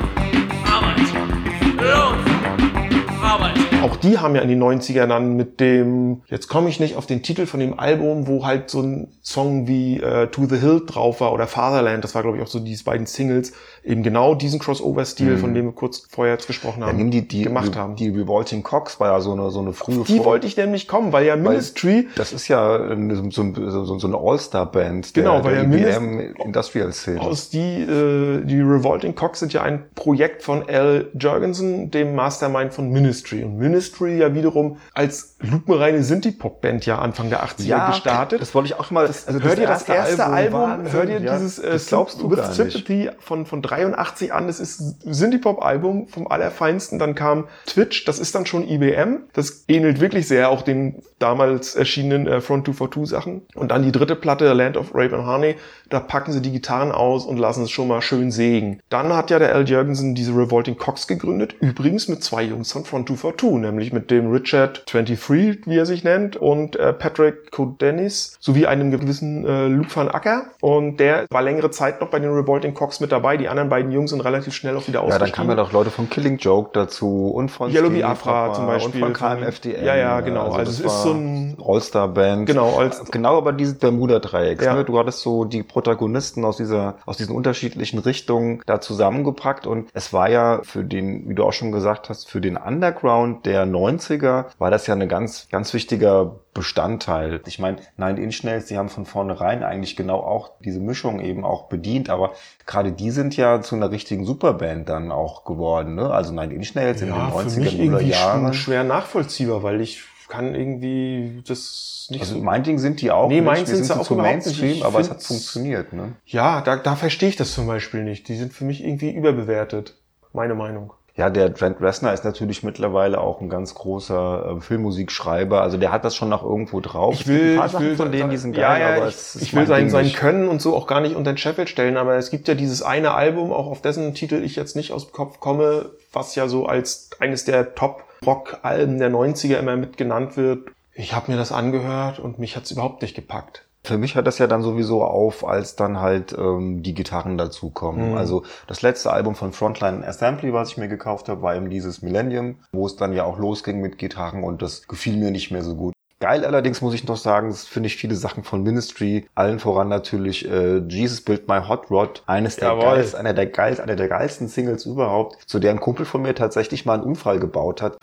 [3.85, 7.07] Auch die haben ja in den 90ern dann mit dem, jetzt komme ich nicht auf
[7.07, 10.83] den Titel von dem Album, wo halt so ein Song wie äh, To the Hill
[10.87, 13.53] drauf war oder Fatherland, das war glaube ich auch so diese beiden Singles,
[13.85, 15.38] eben genau diesen Crossover-Stil, mhm.
[15.38, 17.97] von dem wir kurz vorher jetzt gesprochen haben, ja, die, die, gemacht haben.
[17.97, 20.27] Die Revolting Cox war ja so eine, so eine frühe Die Form.
[20.27, 22.07] wollte ich nämlich kommen, weil ja Ministry...
[22.07, 22.97] Weil das ist ja
[23.31, 27.20] so, so, so eine All-Star-Band genau, der, weil der ja IBM Industrial-Szene.
[27.20, 32.73] Aus die, äh, die Revolting Cox sind ja ein Projekt von Al Jurgensen, dem Mastermind
[32.73, 33.44] von Ministry.
[33.44, 33.73] Und Ministry
[34.18, 38.40] ja wiederum als lupenreine Synthie-Pop-Band ja Anfang der 80er ja, gestartet.
[38.40, 39.06] Das wollte ich auch mal...
[39.06, 42.54] Also hört ihr das erste Album, Album hört ihr ja, dieses äh, glaubst du With
[42.54, 46.98] Sympathy von, von 83 an, das ist Synthie-Pop-Album vom Allerfeinsten.
[46.98, 49.24] Dann kam Twitch, das ist dann schon IBM.
[49.32, 53.42] Das ähnelt wirklich sehr auch den damals erschienenen äh, Front 242 Sachen.
[53.54, 55.56] Und dann die dritte Platte, Land of Rape and Honey,
[55.88, 58.80] da packen sie die Gitarren aus und lassen es schon mal schön sägen.
[58.88, 62.84] Dann hat ja der Al Jurgensen diese Revolting Cox gegründet, übrigens mit zwei Jungs von
[62.84, 68.37] Front 242, nämlich mit dem Richard 23, wie er sich nennt, und äh, Patrick Codenis,
[68.40, 70.44] sowie einem gewissen äh, Luke van Acker.
[70.61, 73.37] Und der war längere Zeit noch bei den Revolting Cox mit dabei.
[73.37, 75.12] Die anderen beiden Jungs sind relativ schnell auch wieder ausgestiegen.
[75.12, 78.66] Ja, dann kamen ja doch Leute von Killing Joke dazu und von Yellow Biafra zum
[78.66, 79.03] Beispiel.
[79.03, 79.85] Und von KMFDM.
[79.85, 80.44] Ja, ja, genau.
[80.44, 82.46] Also, also es ist so ein All-Star-Band.
[82.46, 84.64] Genau, als genau aber dieses Bermuda-Dreiecks.
[84.64, 84.74] Ja.
[84.74, 84.85] Ne?
[84.85, 90.12] Du hattest so die Protagonisten aus dieser, aus diesen unterschiedlichen Richtungen da zusammengepackt und es
[90.12, 94.47] war ja für den, wie du auch schon gesagt hast, für den Underground der 90er
[94.59, 97.40] war das ja eine ganz, ganz wichtiger Bestandteil.
[97.47, 101.45] Ich meine, Nine Inch Nails, die haben von vornherein eigentlich genau auch diese Mischung eben
[101.45, 102.33] auch bedient, aber
[102.67, 105.95] gerade die sind ja zu einer richtigen Superband dann auch geworden.
[105.95, 106.11] Ne?
[106.11, 108.55] Also Nine Inch Nails ja, in den 90er Jahren.
[108.55, 112.43] schwer nachvollziehbar, weil ich kann irgendwie das nicht also so.
[112.43, 113.29] mein Ding sind die auch.
[113.29, 115.93] Nee, meins sind sie auch zu Mainstream, aber es hat funktioniert.
[115.93, 116.12] Ne?
[116.27, 118.29] Ja, da, da verstehe ich das zum Beispiel nicht.
[118.29, 119.97] Die sind für mich irgendwie überbewertet.
[120.33, 120.93] Meine Meinung.
[121.16, 125.62] Ja, der Trent Reznor ist natürlich mittlerweile auch ein ganz großer äh, Filmmusikschreiber.
[125.62, 127.14] Also der hat das schon noch irgendwo drauf.
[127.14, 129.64] Ich will, ich will von denen, die sind geil, ja, ja, aber ich, ich will
[129.66, 131.96] sein, sein Können und so auch gar nicht unter den Scheffel stellen.
[131.96, 135.07] Aber es gibt ja dieses eine Album, auch auf dessen Titel ich jetzt nicht aus
[135.07, 139.96] dem Kopf komme, was ja so als eines der Top Rock-Alben der 90er immer mit
[139.96, 140.68] genannt wird.
[140.94, 143.64] Ich habe mir das angehört und mich hat's überhaupt nicht gepackt.
[143.87, 148.12] Für mich hört das ja dann sowieso auf, als dann halt ähm, die Gitarren dazukommen.
[148.12, 148.16] Mhm.
[148.16, 152.01] Also das letzte Album von Frontline Assembly, was ich mir gekauft habe, war eben dieses
[152.01, 155.62] Millennium, wo es dann ja auch losging mit Gitarren und das gefiel mir nicht mehr
[155.62, 155.92] so gut.
[156.20, 159.88] Geil allerdings muss ich noch sagen, das finde ich viele Sachen von Ministry, allen voran
[159.88, 164.09] natürlich äh, Jesus Built My Hot Rod, eines der geilsten, einer der geilsten, einer der
[164.09, 167.99] geilsten Singles überhaupt, zu der ein Kumpel von mir tatsächlich mal einen Unfall gebaut hat.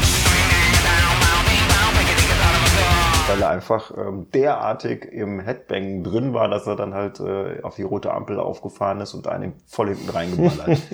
[3.31, 7.75] Weil er einfach ähm, derartig im Headbang drin war, dass er dann halt äh, auf
[7.75, 10.79] die rote Ampel aufgefahren ist und einen voll hinten reingeballert.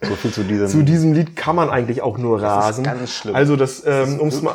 [0.00, 0.68] So viel zu diesem.
[0.68, 2.84] Zu diesem Lied kann man eigentlich auch nur rasen.
[2.84, 3.34] Das ist ganz schlimm.
[3.34, 4.54] Also das, ähm, um es mal,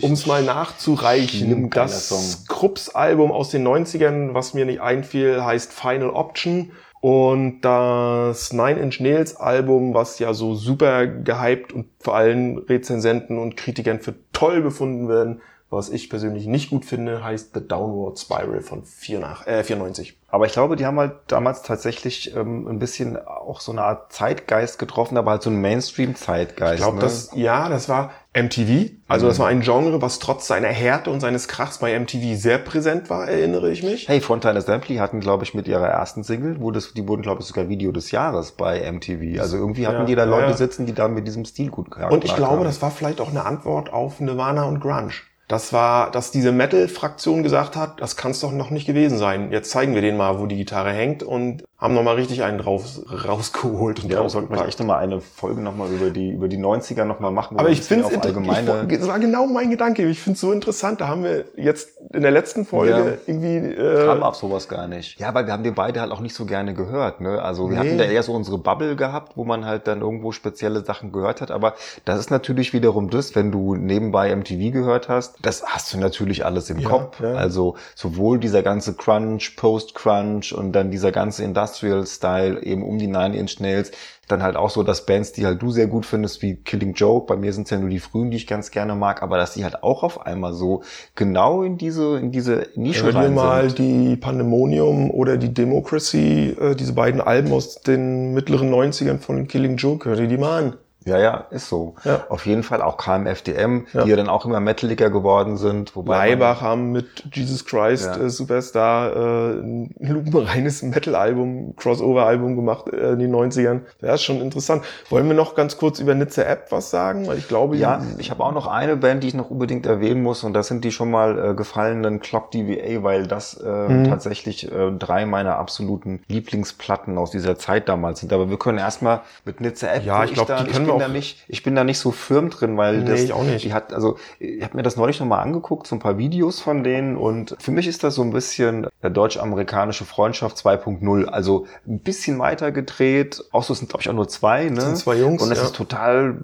[0.00, 6.70] um's mal nachzureichen, das Krupps-Album aus den 90ern, was mir nicht einfiel, heißt Final Option.
[7.00, 13.40] Und das Nine Inch Nails Album, was ja so super gehypt und vor allem Rezensenten
[13.40, 18.18] und Kritikern für toll befunden werden, was ich persönlich nicht gut finde, heißt The Downward
[18.18, 20.16] Spiral von 4 nach, äh, 94.
[20.28, 24.12] Aber ich glaube, die haben halt damals tatsächlich ähm, ein bisschen auch so eine Art
[24.12, 26.74] Zeitgeist getroffen, aber halt so ein Mainstream-Zeitgeist.
[26.74, 27.02] Ich glaube, ne?
[27.02, 28.90] das, ja, das war MTV.
[29.08, 29.28] Also mhm.
[29.30, 33.08] das war ein Genre, was trotz seiner Härte und seines Krachs bei MTV sehr präsent
[33.08, 34.08] war, erinnere ich mich.
[34.08, 37.40] Hey, Frontline Assembly hatten, glaube ich, mit ihrer ersten Single, wo das, die wurden, glaube
[37.40, 39.40] ich, sogar Video des Jahres bei MTV.
[39.40, 40.56] Also irgendwie hatten ja, die da Leute ja.
[40.56, 42.64] sitzen, die da mit diesem Stil gut Und ich glaube, haben.
[42.64, 45.12] das war vielleicht auch eine Antwort auf Nirvana und Grunge.
[45.48, 49.52] Das war, dass diese Metal-Fraktion gesagt hat, das kann es doch noch nicht gewesen sein.
[49.52, 53.00] Jetzt zeigen wir denen mal, wo die Gitarre hängt und haben nochmal richtig einen drauf,
[53.06, 54.02] rausgeholt.
[54.02, 57.30] Und ja, sollten wir echt nochmal eine Folge nochmal über die, über die 90er nochmal
[57.30, 57.58] machen.
[57.58, 58.86] Aber ich finde es allgemeine...
[58.86, 60.08] das war genau mein Gedanke.
[60.08, 61.02] Ich finde es so interessant.
[61.02, 63.12] Da haben wir jetzt in der letzten Folge ja.
[63.26, 63.56] irgendwie...
[63.56, 65.20] Äh, Kam auf sowas gar nicht.
[65.20, 67.20] Ja, weil wir haben die beide halt auch nicht so gerne gehört.
[67.20, 67.42] Ne?
[67.42, 67.86] Also wir nee.
[67.86, 71.42] hatten da eher so unsere Bubble gehabt, wo man halt dann irgendwo spezielle Sachen gehört
[71.42, 71.50] hat.
[71.50, 71.74] Aber
[72.06, 76.46] das ist natürlich wiederum das, wenn du nebenbei MTV gehört hast, das hast du natürlich
[76.46, 77.20] alles im ja, Kopf.
[77.20, 77.34] Ja.
[77.34, 82.98] Also sowohl dieser ganze Crunch, Post-Crunch und dann dieser ganze Industrial Industrial Style, eben um
[82.98, 83.90] die Nine Inch Nails.
[84.28, 87.26] Dann halt auch so, dass Bands, die halt du sehr gut findest, wie Killing Joke,
[87.26, 89.54] bei mir sind es ja nur die frühen, die ich ganz gerne mag, aber dass
[89.54, 90.82] die halt auch auf einmal so
[91.14, 96.56] genau in diese, in diese Nische Hör rein dir mal die Pandemonium oder die Democracy,
[96.60, 100.62] äh, diese beiden Alben aus den mittleren 90ern von Killing Joke, hör dir die mal
[100.64, 100.76] an.
[101.06, 101.94] Ja, ja, ist so.
[102.02, 102.24] Ja.
[102.28, 104.02] Auf jeden Fall auch KMFDM, ja.
[104.02, 105.94] die ja dann auch immer metaliger geworden sind.
[105.94, 108.16] Wobei Leibach haben mit Jesus Christ ja.
[108.16, 113.82] äh, Superstar äh, ein lupenreines Metal-Album, Crossover-Album gemacht äh, in den 90ern.
[114.00, 114.82] Das ist schon interessant.
[115.08, 117.28] Wollen wir noch ganz kurz über Nizza App was sagen?
[117.28, 120.24] Weil ich glaube, ja, ich habe auch noch eine Band, die ich noch unbedingt erwähnen
[120.24, 124.08] muss und das sind die schon mal äh, gefallenen Clock DVA, weil das äh, mhm.
[124.08, 128.32] tatsächlich äh, drei meiner absoluten Lieblingsplatten aus dieser Zeit damals sind.
[128.32, 130.04] Aber wir können erstmal mit Nizza App.
[130.04, 132.50] Ja, ich glaube, die können wir bin da nicht, ich bin da nicht so firm
[132.50, 133.64] drin, weil nee, das, ich auch nicht.
[133.64, 136.84] die hat, also ich habe mir das neulich nochmal angeguckt, so ein paar Videos von
[136.84, 142.00] denen und für mich ist das so ein bisschen der deutsch-amerikanische Freundschaft 2.0, also ein
[142.00, 144.76] bisschen weiter gedreht, auch so sind glaube ich auch nur zwei, ne?
[144.76, 145.42] Das sind zwei Jungs.
[145.42, 145.64] Und es ja.
[145.64, 146.38] ist total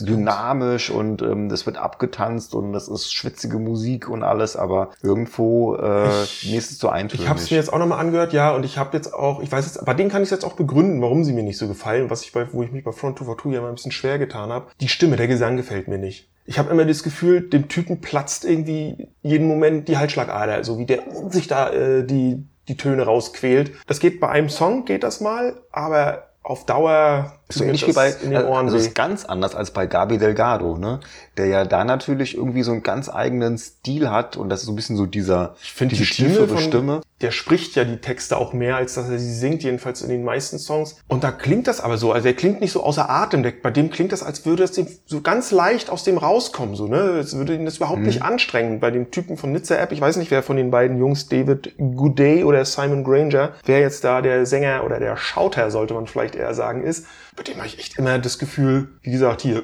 [0.00, 5.76] dynamisch und ähm, das wird abgetanzt und das ist schwitzige Musik und alles, aber irgendwo
[5.76, 7.24] äh, ich, mir ist es so eintönig.
[7.24, 9.50] Ich habe es mir jetzt auch nochmal angehört, ja, und ich habe jetzt auch, ich
[9.50, 12.10] weiß jetzt, bei denen kann ich jetzt auch begründen, warum sie mir nicht so gefallen,
[12.10, 13.92] was ich bei, wo ich mich bei Front 2 for 2 ja mal ein bisschen
[13.96, 14.70] schwer getan habe.
[14.80, 16.28] Die Stimme, der Gesang gefällt mir nicht.
[16.44, 20.86] Ich habe immer das Gefühl, dem Typen platzt irgendwie jeden Moment die Halsschlagader, so wie
[20.86, 23.72] der sich da äh, die, die Töne rausquält.
[23.86, 28.14] Das geht bei einem Song, geht das mal, aber auf Dauer so ähnlich wie bei,
[28.34, 30.98] also ist ganz anders als bei Gabi Delgado, ne?
[31.36, 34.72] Der ja da natürlich irgendwie so einen ganz eigenen Stil hat und das ist so
[34.72, 37.02] ein bisschen so dieser, ich finde die Stimme, von, Stimme.
[37.20, 40.24] Der spricht ja die Texte auch mehr, als dass er sie singt, jedenfalls in den
[40.24, 40.96] meisten Songs.
[41.06, 43.44] Und da klingt das aber so, also er klingt nicht so außer Atem.
[43.44, 46.74] Der, bei dem klingt das, als würde es dem so ganz leicht aus dem rauskommen,
[46.74, 47.18] so, ne?
[47.18, 48.06] Es würde ihn das überhaupt mhm.
[48.06, 48.80] nicht anstrengen.
[48.80, 51.74] Bei dem Typen von Nizza App, ich weiß nicht, wer von den beiden Jungs, David
[51.78, 56.34] Goudet oder Simon Granger, wer jetzt da der Sänger oder der Schauter, sollte man vielleicht
[56.34, 59.62] eher sagen, ist bei dem habe ich echt immer das Gefühl, wie gesagt, hier,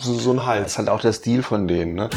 [0.00, 0.62] so, so ein Hals.
[0.62, 2.08] Das ist halt auch der Stil von denen, ne?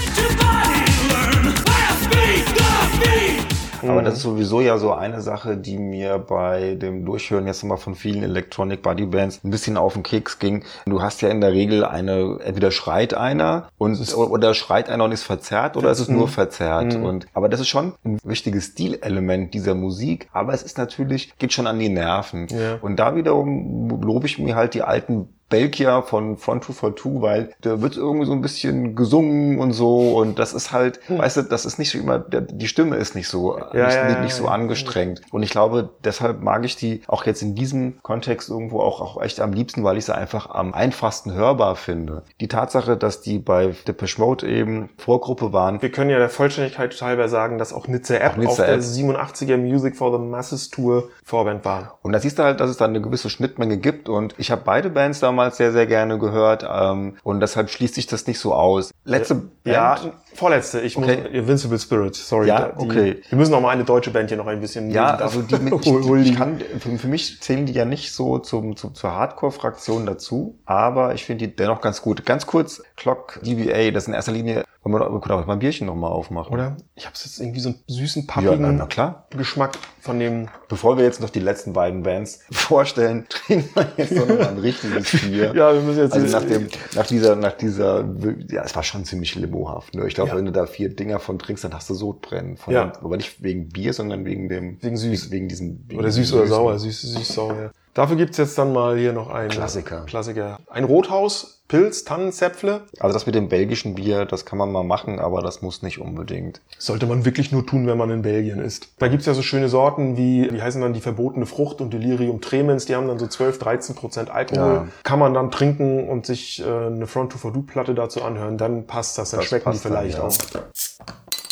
[3.89, 7.77] Aber das ist sowieso ja so eine Sache, die mir bei dem Durchhören jetzt nochmal
[7.77, 10.63] von vielen Electronic Body Bands ein bisschen auf den Keks ging.
[10.85, 15.11] Du hast ja in der Regel eine, entweder schreit einer und oder schreit einer und
[15.11, 16.97] ist verzerrt oder ist es nur verzerrt.
[16.97, 17.05] Mhm.
[17.05, 20.29] Und, aber das ist schon ein wichtiges Stilelement dieser Musik.
[20.31, 22.47] Aber es ist natürlich, geht schon an die Nerven.
[22.47, 22.77] Ja.
[22.81, 27.81] Und da wiederum lobe ich mir halt die alten Belgier von Front 242, weil da
[27.81, 31.19] wird irgendwie so ein bisschen gesungen und so und das ist halt, hm.
[31.19, 34.21] weißt du, das ist nicht so immer, die Stimme ist nicht so, ja, nicht, ja,
[34.21, 35.21] nicht, so angestrengt.
[35.31, 39.21] Und ich glaube, deshalb mag ich die auch jetzt in diesem Kontext irgendwo auch, auch
[39.21, 42.23] echt am liebsten, weil ich sie einfach am einfachsten hörbar finde.
[42.41, 45.81] Die Tatsache, dass die bei Depeche Mode eben Vorgruppe waren.
[45.81, 48.67] Wir können ja der Vollständigkeit halber sagen, dass auch Nizza App auch Nizza auf App.
[48.67, 51.99] der 87er Music for the Masses Tour Vorband war.
[52.01, 54.63] Und da siehst du halt, dass es da eine gewisse Schnittmenge gibt und ich habe
[54.65, 58.39] beide Bands damals damals sehr, sehr gerne gehört ähm, und deshalb schließt sich das nicht
[58.39, 58.91] so aus.
[59.03, 59.49] Letzte Band?
[59.65, 59.99] Ja,
[60.35, 60.81] vorletzte.
[60.81, 61.17] Ich okay.
[61.17, 62.47] muss, Invincible Spirit, sorry.
[62.47, 63.21] Ja, die, okay.
[63.27, 65.73] Wir müssen noch mal eine deutsche Band hier noch ein bisschen Ja, also die, mit,
[65.85, 70.59] ich, ich kann, für, mich zählen die ja nicht so zum, zum, zur Hardcore-Fraktion dazu,
[70.65, 72.25] aber ich finde die dennoch ganz gut.
[72.25, 75.59] Ganz kurz, Clock DVA, das ist in erster Linie wollen wir, können auch mal ein
[75.59, 76.53] Bierchen nochmal aufmachen.
[76.53, 76.75] Oder?
[76.95, 79.27] Ich habe jetzt irgendwie so einen süßen, pappigen ja, na, klar.
[79.29, 80.49] Geschmack von dem.
[80.67, 84.57] Bevor wir jetzt noch die letzten beiden Bands vorstellen, trinken wir jetzt noch mal ein
[84.57, 85.53] richtiges Bier.
[85.55, 86.13] ja, wir müssen jetzt.
[86.13, 88.05] Also nach dem, nach dieser, nach dieser,
[88.49, 89.95] ja, es war schon ziemlich limohaft.
[89.95, 90.05] Ne?
[90.07, 90.35] Ich glaube, ja.
[90.35, 92.57] wenn du da vier Dinger von trinkst, dann hast du Sodbrennen.
[92.57, 92.87] Von ja.
[92.87, 94.81] Dem, aber nicht wegen Bier, sondern wegen dem.
[94.81, 95.31] Wegen süß.
[95.31, 95.85] Wegen diesem.
[95.87, 97.55] Wegen oder süß oder sauer, süß, süß, sauer.
[97.55, 97.71] Ja.
[97.93, 100.05] Dafür gibt's jetzt dann mal hier noch einen Klassiker.
[100.05, 100.59] Klassiker.
[100.67, 102.81] Ein Rothaus, Pilz, Tannenzäpfle.
[102.99, 105.99] Also das mit dem belgischen Bier, das kann man mal machen, aber das muss nicht
[105.99, 106.61] unbedingt.
[106.79, 108.89] Sollte man wirklich nur tun, wenn man in Belgien ist.
[108.97, 112.41] Da gibt's ja so schöne Sorten wie, wie heißen dann die verbotene Frucht und Delirium
[112.41, 112.85] Tremens.
[112.85, 114.73] Die haben dann so 12, 13 Prozent Alkohol.
[114.73, 114.87] Ja.
[115.03, 118.57] Kann man dann trinken und sich äh, eine Front to For Do Platte dazu anhören.
[118.57, 120.59] Dann passt das, dann das schmecken die vielleicht dann, ja.
[120.59, 120.63] auch.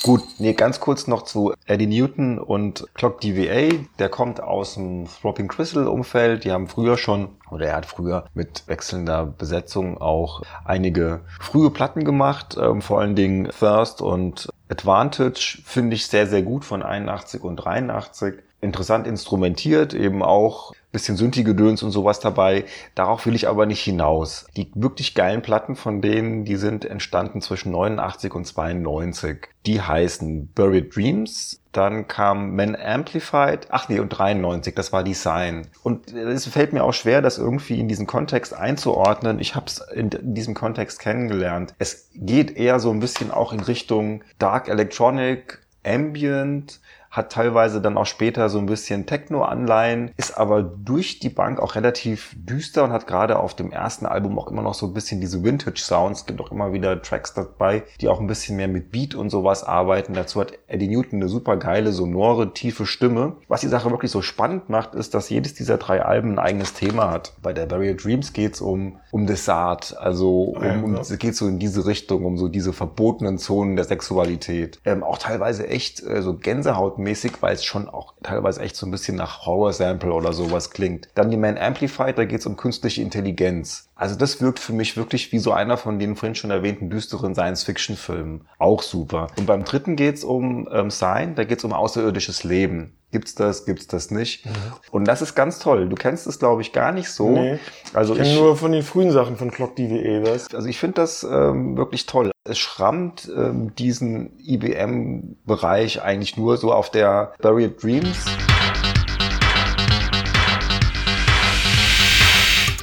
[0.04, 3.86] Gut, nee, ganz kurz noch zu Eddie Newton und Clock DVA.
[4.00, 6.44] Der kommt aus dem Throbbing Crystal Umfeld.
[6.44, 12.04] Die haben früher schon, oder er hat früher mit wechselnder Besetzung auch einige frühe Platten
[12.04, 12.58] gemacht.
[12.60, 17.58] Ähm, vor allen Dingen Thirst und Advantage finde ich sehr, sehr gut von 81 und
[17.58, 18.42] 83.
[18.62, 22.66] Interessant instrumentiert, eben auch bisschen Synthi-Gedöns und sowas dabei.
[22.96, 24.46] Darauf will ich aber nicht hinaus.
[24.56, 29.48] Die wirklich geilen Platten von denen, die sind entstanden zwischen 89 und 92.
[29.66, 35.68] Die heißen Buried Dreams, dann kam Man Amplified, ach nee, und 93, das war Design.
[35.84, 39.40] Und es fällt mir auch schwer, das irgendwie in diesen Kontext einzuordnen.
[39.40, 41.74] Ich habe es in diesem Kontext kennengelernt.
[41.80, 47.98] Es geht eher so ein bisschen auch in Richtung Dark Electronic, Ambient, hat teilweise dann
[47.98, 52.92] auch später so ein bisschen Techno-Anleihen, ist aber durch die Bank auch relativ düster und
[52.92, 56.22] hat gerade auf dem ersten Album auch immer noch so ein bisschen diese Vintage-Sounds.
[56.22, 59.30] Es gibt auch immer wieder Tracks dabei, die auch ein bisschen mehr mit Beat und
[59.30, 60.14] sowas arbeiten.
[60.14, 63.36] Dazu hat Eddie Newton eine super geile, sonore, tiefe Stimme.
[63.50, 66.74] Was die Sache wirklich so spannend macht, ist, dass jedes dieser drei Alben ein eigenes
[66.74, 67.34] Thema hat.
[67.42, 71.48] Bei der Barrier Dreams geht's um, um Desart, also um, ja, um, es geht so
[71.48, 74.80] in diese Richtung, um so diese verbotenen Zonen der Sexualität.
[74.86, 78.86] Ähm, auch teilweise echt äh, so Gänsehaut mäßig, weil es schon auch teilweise echt so
[78.86, 81.10] ein bisschen nach Horror-Sample oder sowas klingt.
[81.16, 83.90] Dann die Man Amplified, da geht es um künstliche Intelligenz.
[84.02, 87.36] Also das wirkt für mich wirklich wie so einer von den vorhin schon erwähnten düsteren
[87.36, 88.48] Science-Fiction-Filmen.
[88.58, 89.28] Auch super.
[89.38, 92.98] Und beim dritten geht es um ähm, Sign, da geht es um außerirdisches Leben.
[93.12, 94.48] Gibt's das, gibt's das nicht?
[94.48, 94.52] Mhm.
[94.90, 95.88] Und das ist ganz toll.
[95.88, 97.30] Du kennst es, glaube ich, gar nicht so.
[97.30, 97.60] Nee,
[97.94, 100.52] also ich kenne nur von den frühen Sachen von Clock DVE, was?
[100.52, 102.32] Also ich finde das ähm, wirklich toll.
[102.44, 108.26] Es schrammt ähm, diesen IBM-Bereich eigentlich nur so auf der Buried Dreams.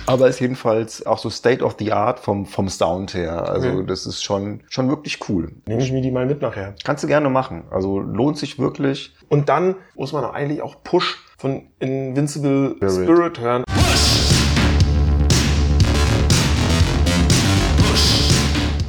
[0.09, 3.47] Aber ist jedenfalls auch so State of the Art vom, vom Sound her.
[3.49, 3.85] Also okay.
[3.87, 5.53] das ist schon, schon wirklich cool.
[5.67, 6.75] Nehme ich mir die mal mit nachher.
[6.83, 7.65] Kannst du gerne machen.
[7.71, 9.15] Also lohnt sich wirklich.
[9.29, 13.65] Und dann muss man eigentlich auch Push von Invincible Spirit, Spirit hören.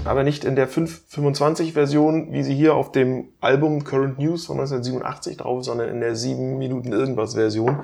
[0.10, 4.58] aber nicht in der 525 Version, wie sie hier auf dem Album Current News von
[4.58, 7.82] 1987 drauf ist, sondern in der 7 Minuten irgendwas Version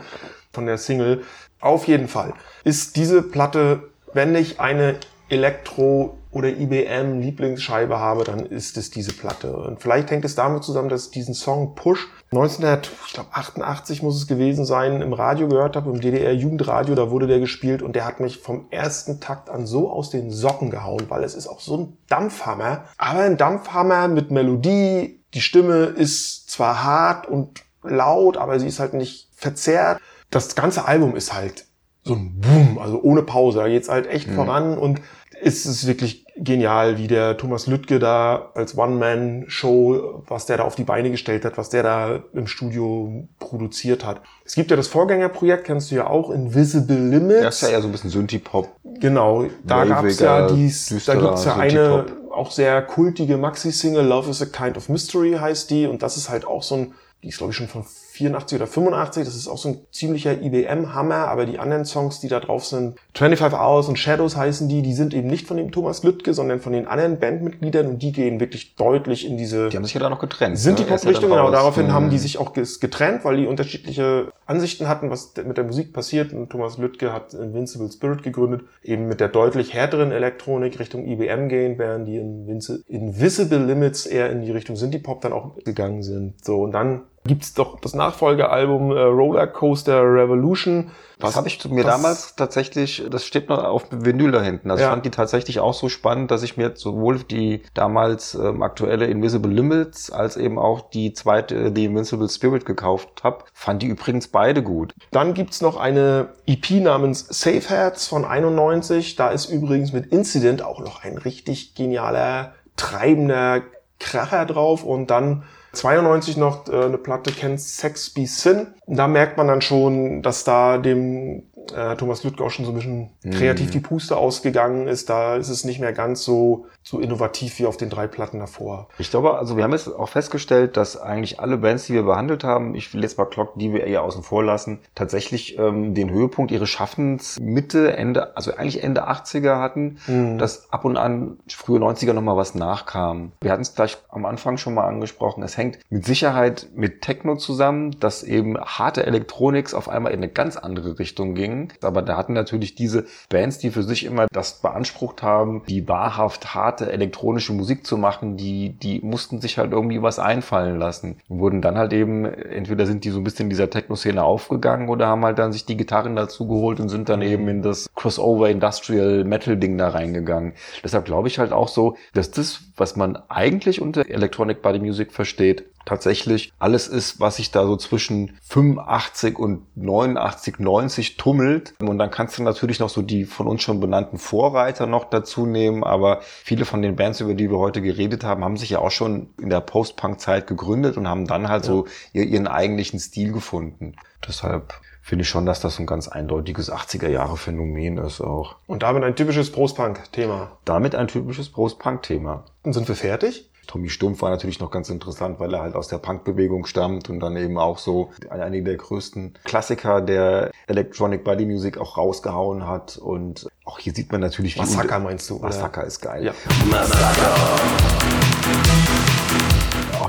[0.52, 1.21] von der Single.
[1.65, 4.97] Auf jeden Fall ist diese Platte, wenn ich eine
[5.30, 9.58] Elektro- oder IBM Lieblingsscheibe habe, dann ist es diese Platte.
[9.58, 14.63] Und vielleicht hängt es damit zusammen, dass ich diesen Song Push 1988 muss es gewesen
[14.63, 18.19] sein, im Radio gehört habe, im DDR Jugendradio, da wurde der gespielt und der hat
[18.19, 21.78] mich vom ersten Takt an so aus den Socken gehauen, weil es ist auch so
[21.78, 25.19] ein Dampfhammer, aber ein Dampfhammer mit Melodie.
[25.34, 29.99] Die Stimme ist zwar hart und laut, aber sie ist halt nicht verzerrt
[30.36, 31.65] das ganze Album ist halt
[32.04, 33.60] so ein Boom, also ohne Pause.
[33.60, 34.36] Da geht's halt echt mhm.
[34.36, 35.02] voran und
[35.41, 40.76] ist es wirklich genial, wie der Thomas Lüttke da als One-Man-Show, was der da auf
[40.76, 44.21] die Beine gestellt hat, was der da im Studio produziert hat.
[44.45, 47.41] Es gibt ja das Vorgängerprojekt, kennst du ja auch, Invisible Limits.
[47.41, 48.69] Das ist ja eher so ein bisschen Synthie-Pop.
[49.00, 54.41] Genau, da gab's ja dies, da gibt's ja eine auch sehr kultige Maxi-Single, Love is
[54.41, 56.93] a Kind of Mystery heißt die und das ist halt auch so ein,
[57.24, 60.41] die ist glaube ich schon von 84 oder 85, das ist auch so ein ziemlicher
[60.41, 64.82] IBM-Hammer, aber die anderen Songs, die da drauf sind, 25 Hours und Shadows heißen die,
[64.82, 68.12] die sind eben nicht von dem Thomas Lüttke, sondern von den anderen Bandmitgliedern und die
[68.12, 69.69] gehen wirklich deutlich in diese...
[69.69, 70.58] Die haben sich ja da noch getrennt.
[70.58, 70.86] Sind ne?
[70.86, 75.34] die Pop-Richtung, genau, daraufhin haben die sich auch getrennt, weil die unterschiedliche Ansichten hatten, was
[75.43, 79.73] mit der Musik passiert und Thomas Lüttke hat Invincible Spirit gegründet, eben mit der deutlich
[79.73, 85.34] härteren Elektronik Richtung IBM gehen, während die Invisible Limits eher in die Richtung Synthie-Pop dann
[85.34, 86.43] auch gegangen sind.
[86.43, 90.92] So, und dann gibt's doch das Nachfolgealbum äh, Roller Coaster Revolution.
[91.20, 94.70] Das habe ich mir damals tatsächlich, das steht noch auf Vinyl da hinten.
[94.70, 94.90] Also ja.
[94.90, 99.06] ich fand die tatsächlich auch so spannend, dass ich mir sowohl die damals ähm, aktuelle
[99.06, 103.46] Invisible Limits als eben auch die zweite, die Invincible Spirit gekauft habe.
[103.54, 104.94] Fand die übrigens beide gut.
[105.12, 109.16] Dann gibt's noch eine EP namens Safe Heads von 91.
[109.16, 113.62] Da ist übrigens mit Incident auch noch ein richtig genialer, treibender
[114.00, 115.44] Kracher drauf und dann
[115.76, 118.68] 92 noch äh, eine Platte kennt Sex Be Sin.
[118.88, 121.44] Da merkt man dann schon, dass da dem
[121.76, 123.32] äh, Thomas Lüttke auch schon so ein bisschen mhm.
[123.32, 125.10] kreativ die Puste ausgegangen ist.
[125.10, 128.88] Da ist es nicht mehr ganz so, so innovativ wie auf den drei Platten davor.
[129.00, 132.43] Ich glaube, also wir haben jetzt auch festgestellt, dass eigentlich alle Bands, die wir behandelt
[132.43, 136.12] haben, ich will jetzt mal Clock, die wir eher außen vor lassen, tatsächlich ähm, den
[136.12, 140.38] Höhepunkt ihres Schaffens Mitte, Ende, also eigentlich Ende 80er hatten, mhm.
[140.38, 143.32] dass ab und an frühe 90er nochmal was nachkam.
[143.41, 145.41] Wir hatten es gleich am Anfang schon mal angesprochen.
[145.41, 150.30] Es hängt mit Sicherheit mit Techno zusammen, dass eben harte Elektronik auf einmal in eine
[150.30, 151.74] ganz andere Richtung ging.
[151.82, 156.54] Aber da hatten natürlich diese Bands, die für sich immer das beansprucht haben, die wahrhaft
[156.76, 161.18] harte elektronische Musik zu machen, die, die mussten sich halt irgendwie was einfallen lassen.
[161.30, 164.90] Und wurden dann halt eben, entweder sind die so ein bisschen in dieser Techno-Szene aufgegangen
[164.90, 167.26] oder haben halt dann sich die Gitarren dazu geholt und sind dann mhm.
[167.26, 170.54] eben in das Crossover Industrial Metal Ding da reingegangen.
[170.84, 175.13] Deshalb glaube ich halt auch so, dass das, was man eigentlich unter Electronic Body Music
[175.13, 181.73] versteht, tatsächlich alles ist, was sich da so zwischen 85 und 89, 90 tummelt.
[181.79, 185.46] Und dann kannst du natürlich noch so die von uns schon benannten Vorreiter noch dazu
[185.46, 185.83] nehmen.
[185.83, 188.92] Aber viele von den Bands, über die wir heute geredet haben, haben sich ja auch
[188.92, 191.71] schon in der Post-Punk-Zeit gegründet und haben dann halt ja.
[191.71, 193.96] so ihren eigentlichen Stil gefunden.
[194.27, 194.73] Deshalb
[195.06, 198.56] finde ich schon, dass das ein ganz eindeutiges 80er-Jahre-Phänomen ist auch.
[198.65, 200.58] Und damit ein typisches Post-Punk-Thema.
[200.65, 202.44] Damit ein typisches Post-Punk-Thema.
[202.63, 203.52] Und sind wir fertig?
[203.66, 207.20] Tommy Stumpf war natürlich noch ganz interessant, weil er halt aus der Punk-Bewegung stammt und
[207.20, 212.98] dann eben auch so einige der größten Klassiker der Electronic Body Music auch rausgehauen hat.
[212.98, 214.60] Und auch hier sieht man natürlich, wie...
[214.60, 215.40] Massaker meinst du?
[215.40, 216.26] Massaker ist geil.
[216.26, 216.34] Ja.
[216.70, 217.36] Massaker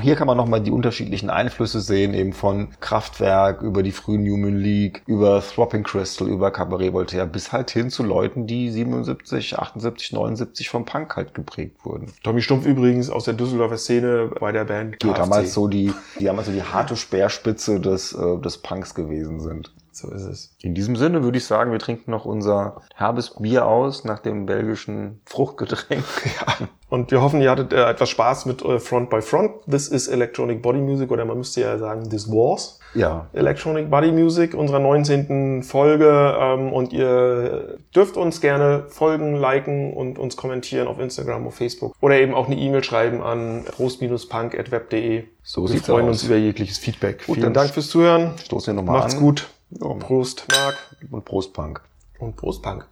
[0.07, 4.57] hier kann man nochmal die unterschiedlichen Einflüsse sehen, eben von Kraftwerk über die frühen Newman
[4.57, 10.13] League, über Thropping Crystal, über Cabaret Voltaire, bis halt hin zu Leuten, die 77, 78,
[10.13, 12.13] 79 vom Punk halt geprägt wurden.
[12.23, 16.25] Tommy Stumpf übrigens aus der Düsseldorfer Szene bei der Band Die damals so die, die
[16.27, 19.73] damals so die harte Speerspitze des, äh, des Punks gewesen sind.
[19.97, 20.55] So ist es.
[20.61, 24.45] In diesem Sinne würde ich sagen, wir trinken noch unser herbes Bier aus nach dem
[24.45, 26.05] belgischen Fruchtgetränk.
[26.37, 26.69] Ja.
[26.89, 29.65] Und wir hoffen, ihr hattet äh, etwas Spaß mit äh, Front by Front.
[29.69, 33.27] This is Electronic Body Music oder man müsste ja sagen, this was ja.
[33.33, 35.63] Electronic Body Music, unserer 19.
[35.63, 36.37] Folge.
[36.39, 41.95] Ähm, und ihr dürft uns gerne folgen, liken und uns kommentieren auf Instagram, auf Facebook
[42.01, 45.25] oder eben auch eine E-Mail schreiben an rost-punk.web.de.
[45.43, 46.11] So wir freuen aus.
[46.11, 47.27] uns über jegliches Feedback.
[47.27, 48.33] Gut, Vielen Dank fürs Zuhören.
[48.45, 49.03] Stoßen wir nochmal an.
[49.03, 49.49] Macht's gut.
[49.71, 49.95] Ja.
[49.95, 50.97] Prost, Marc.
[51.11, 51.83] Und Prost, Punk.
[52.19, 52.89] Und Prost, Punk.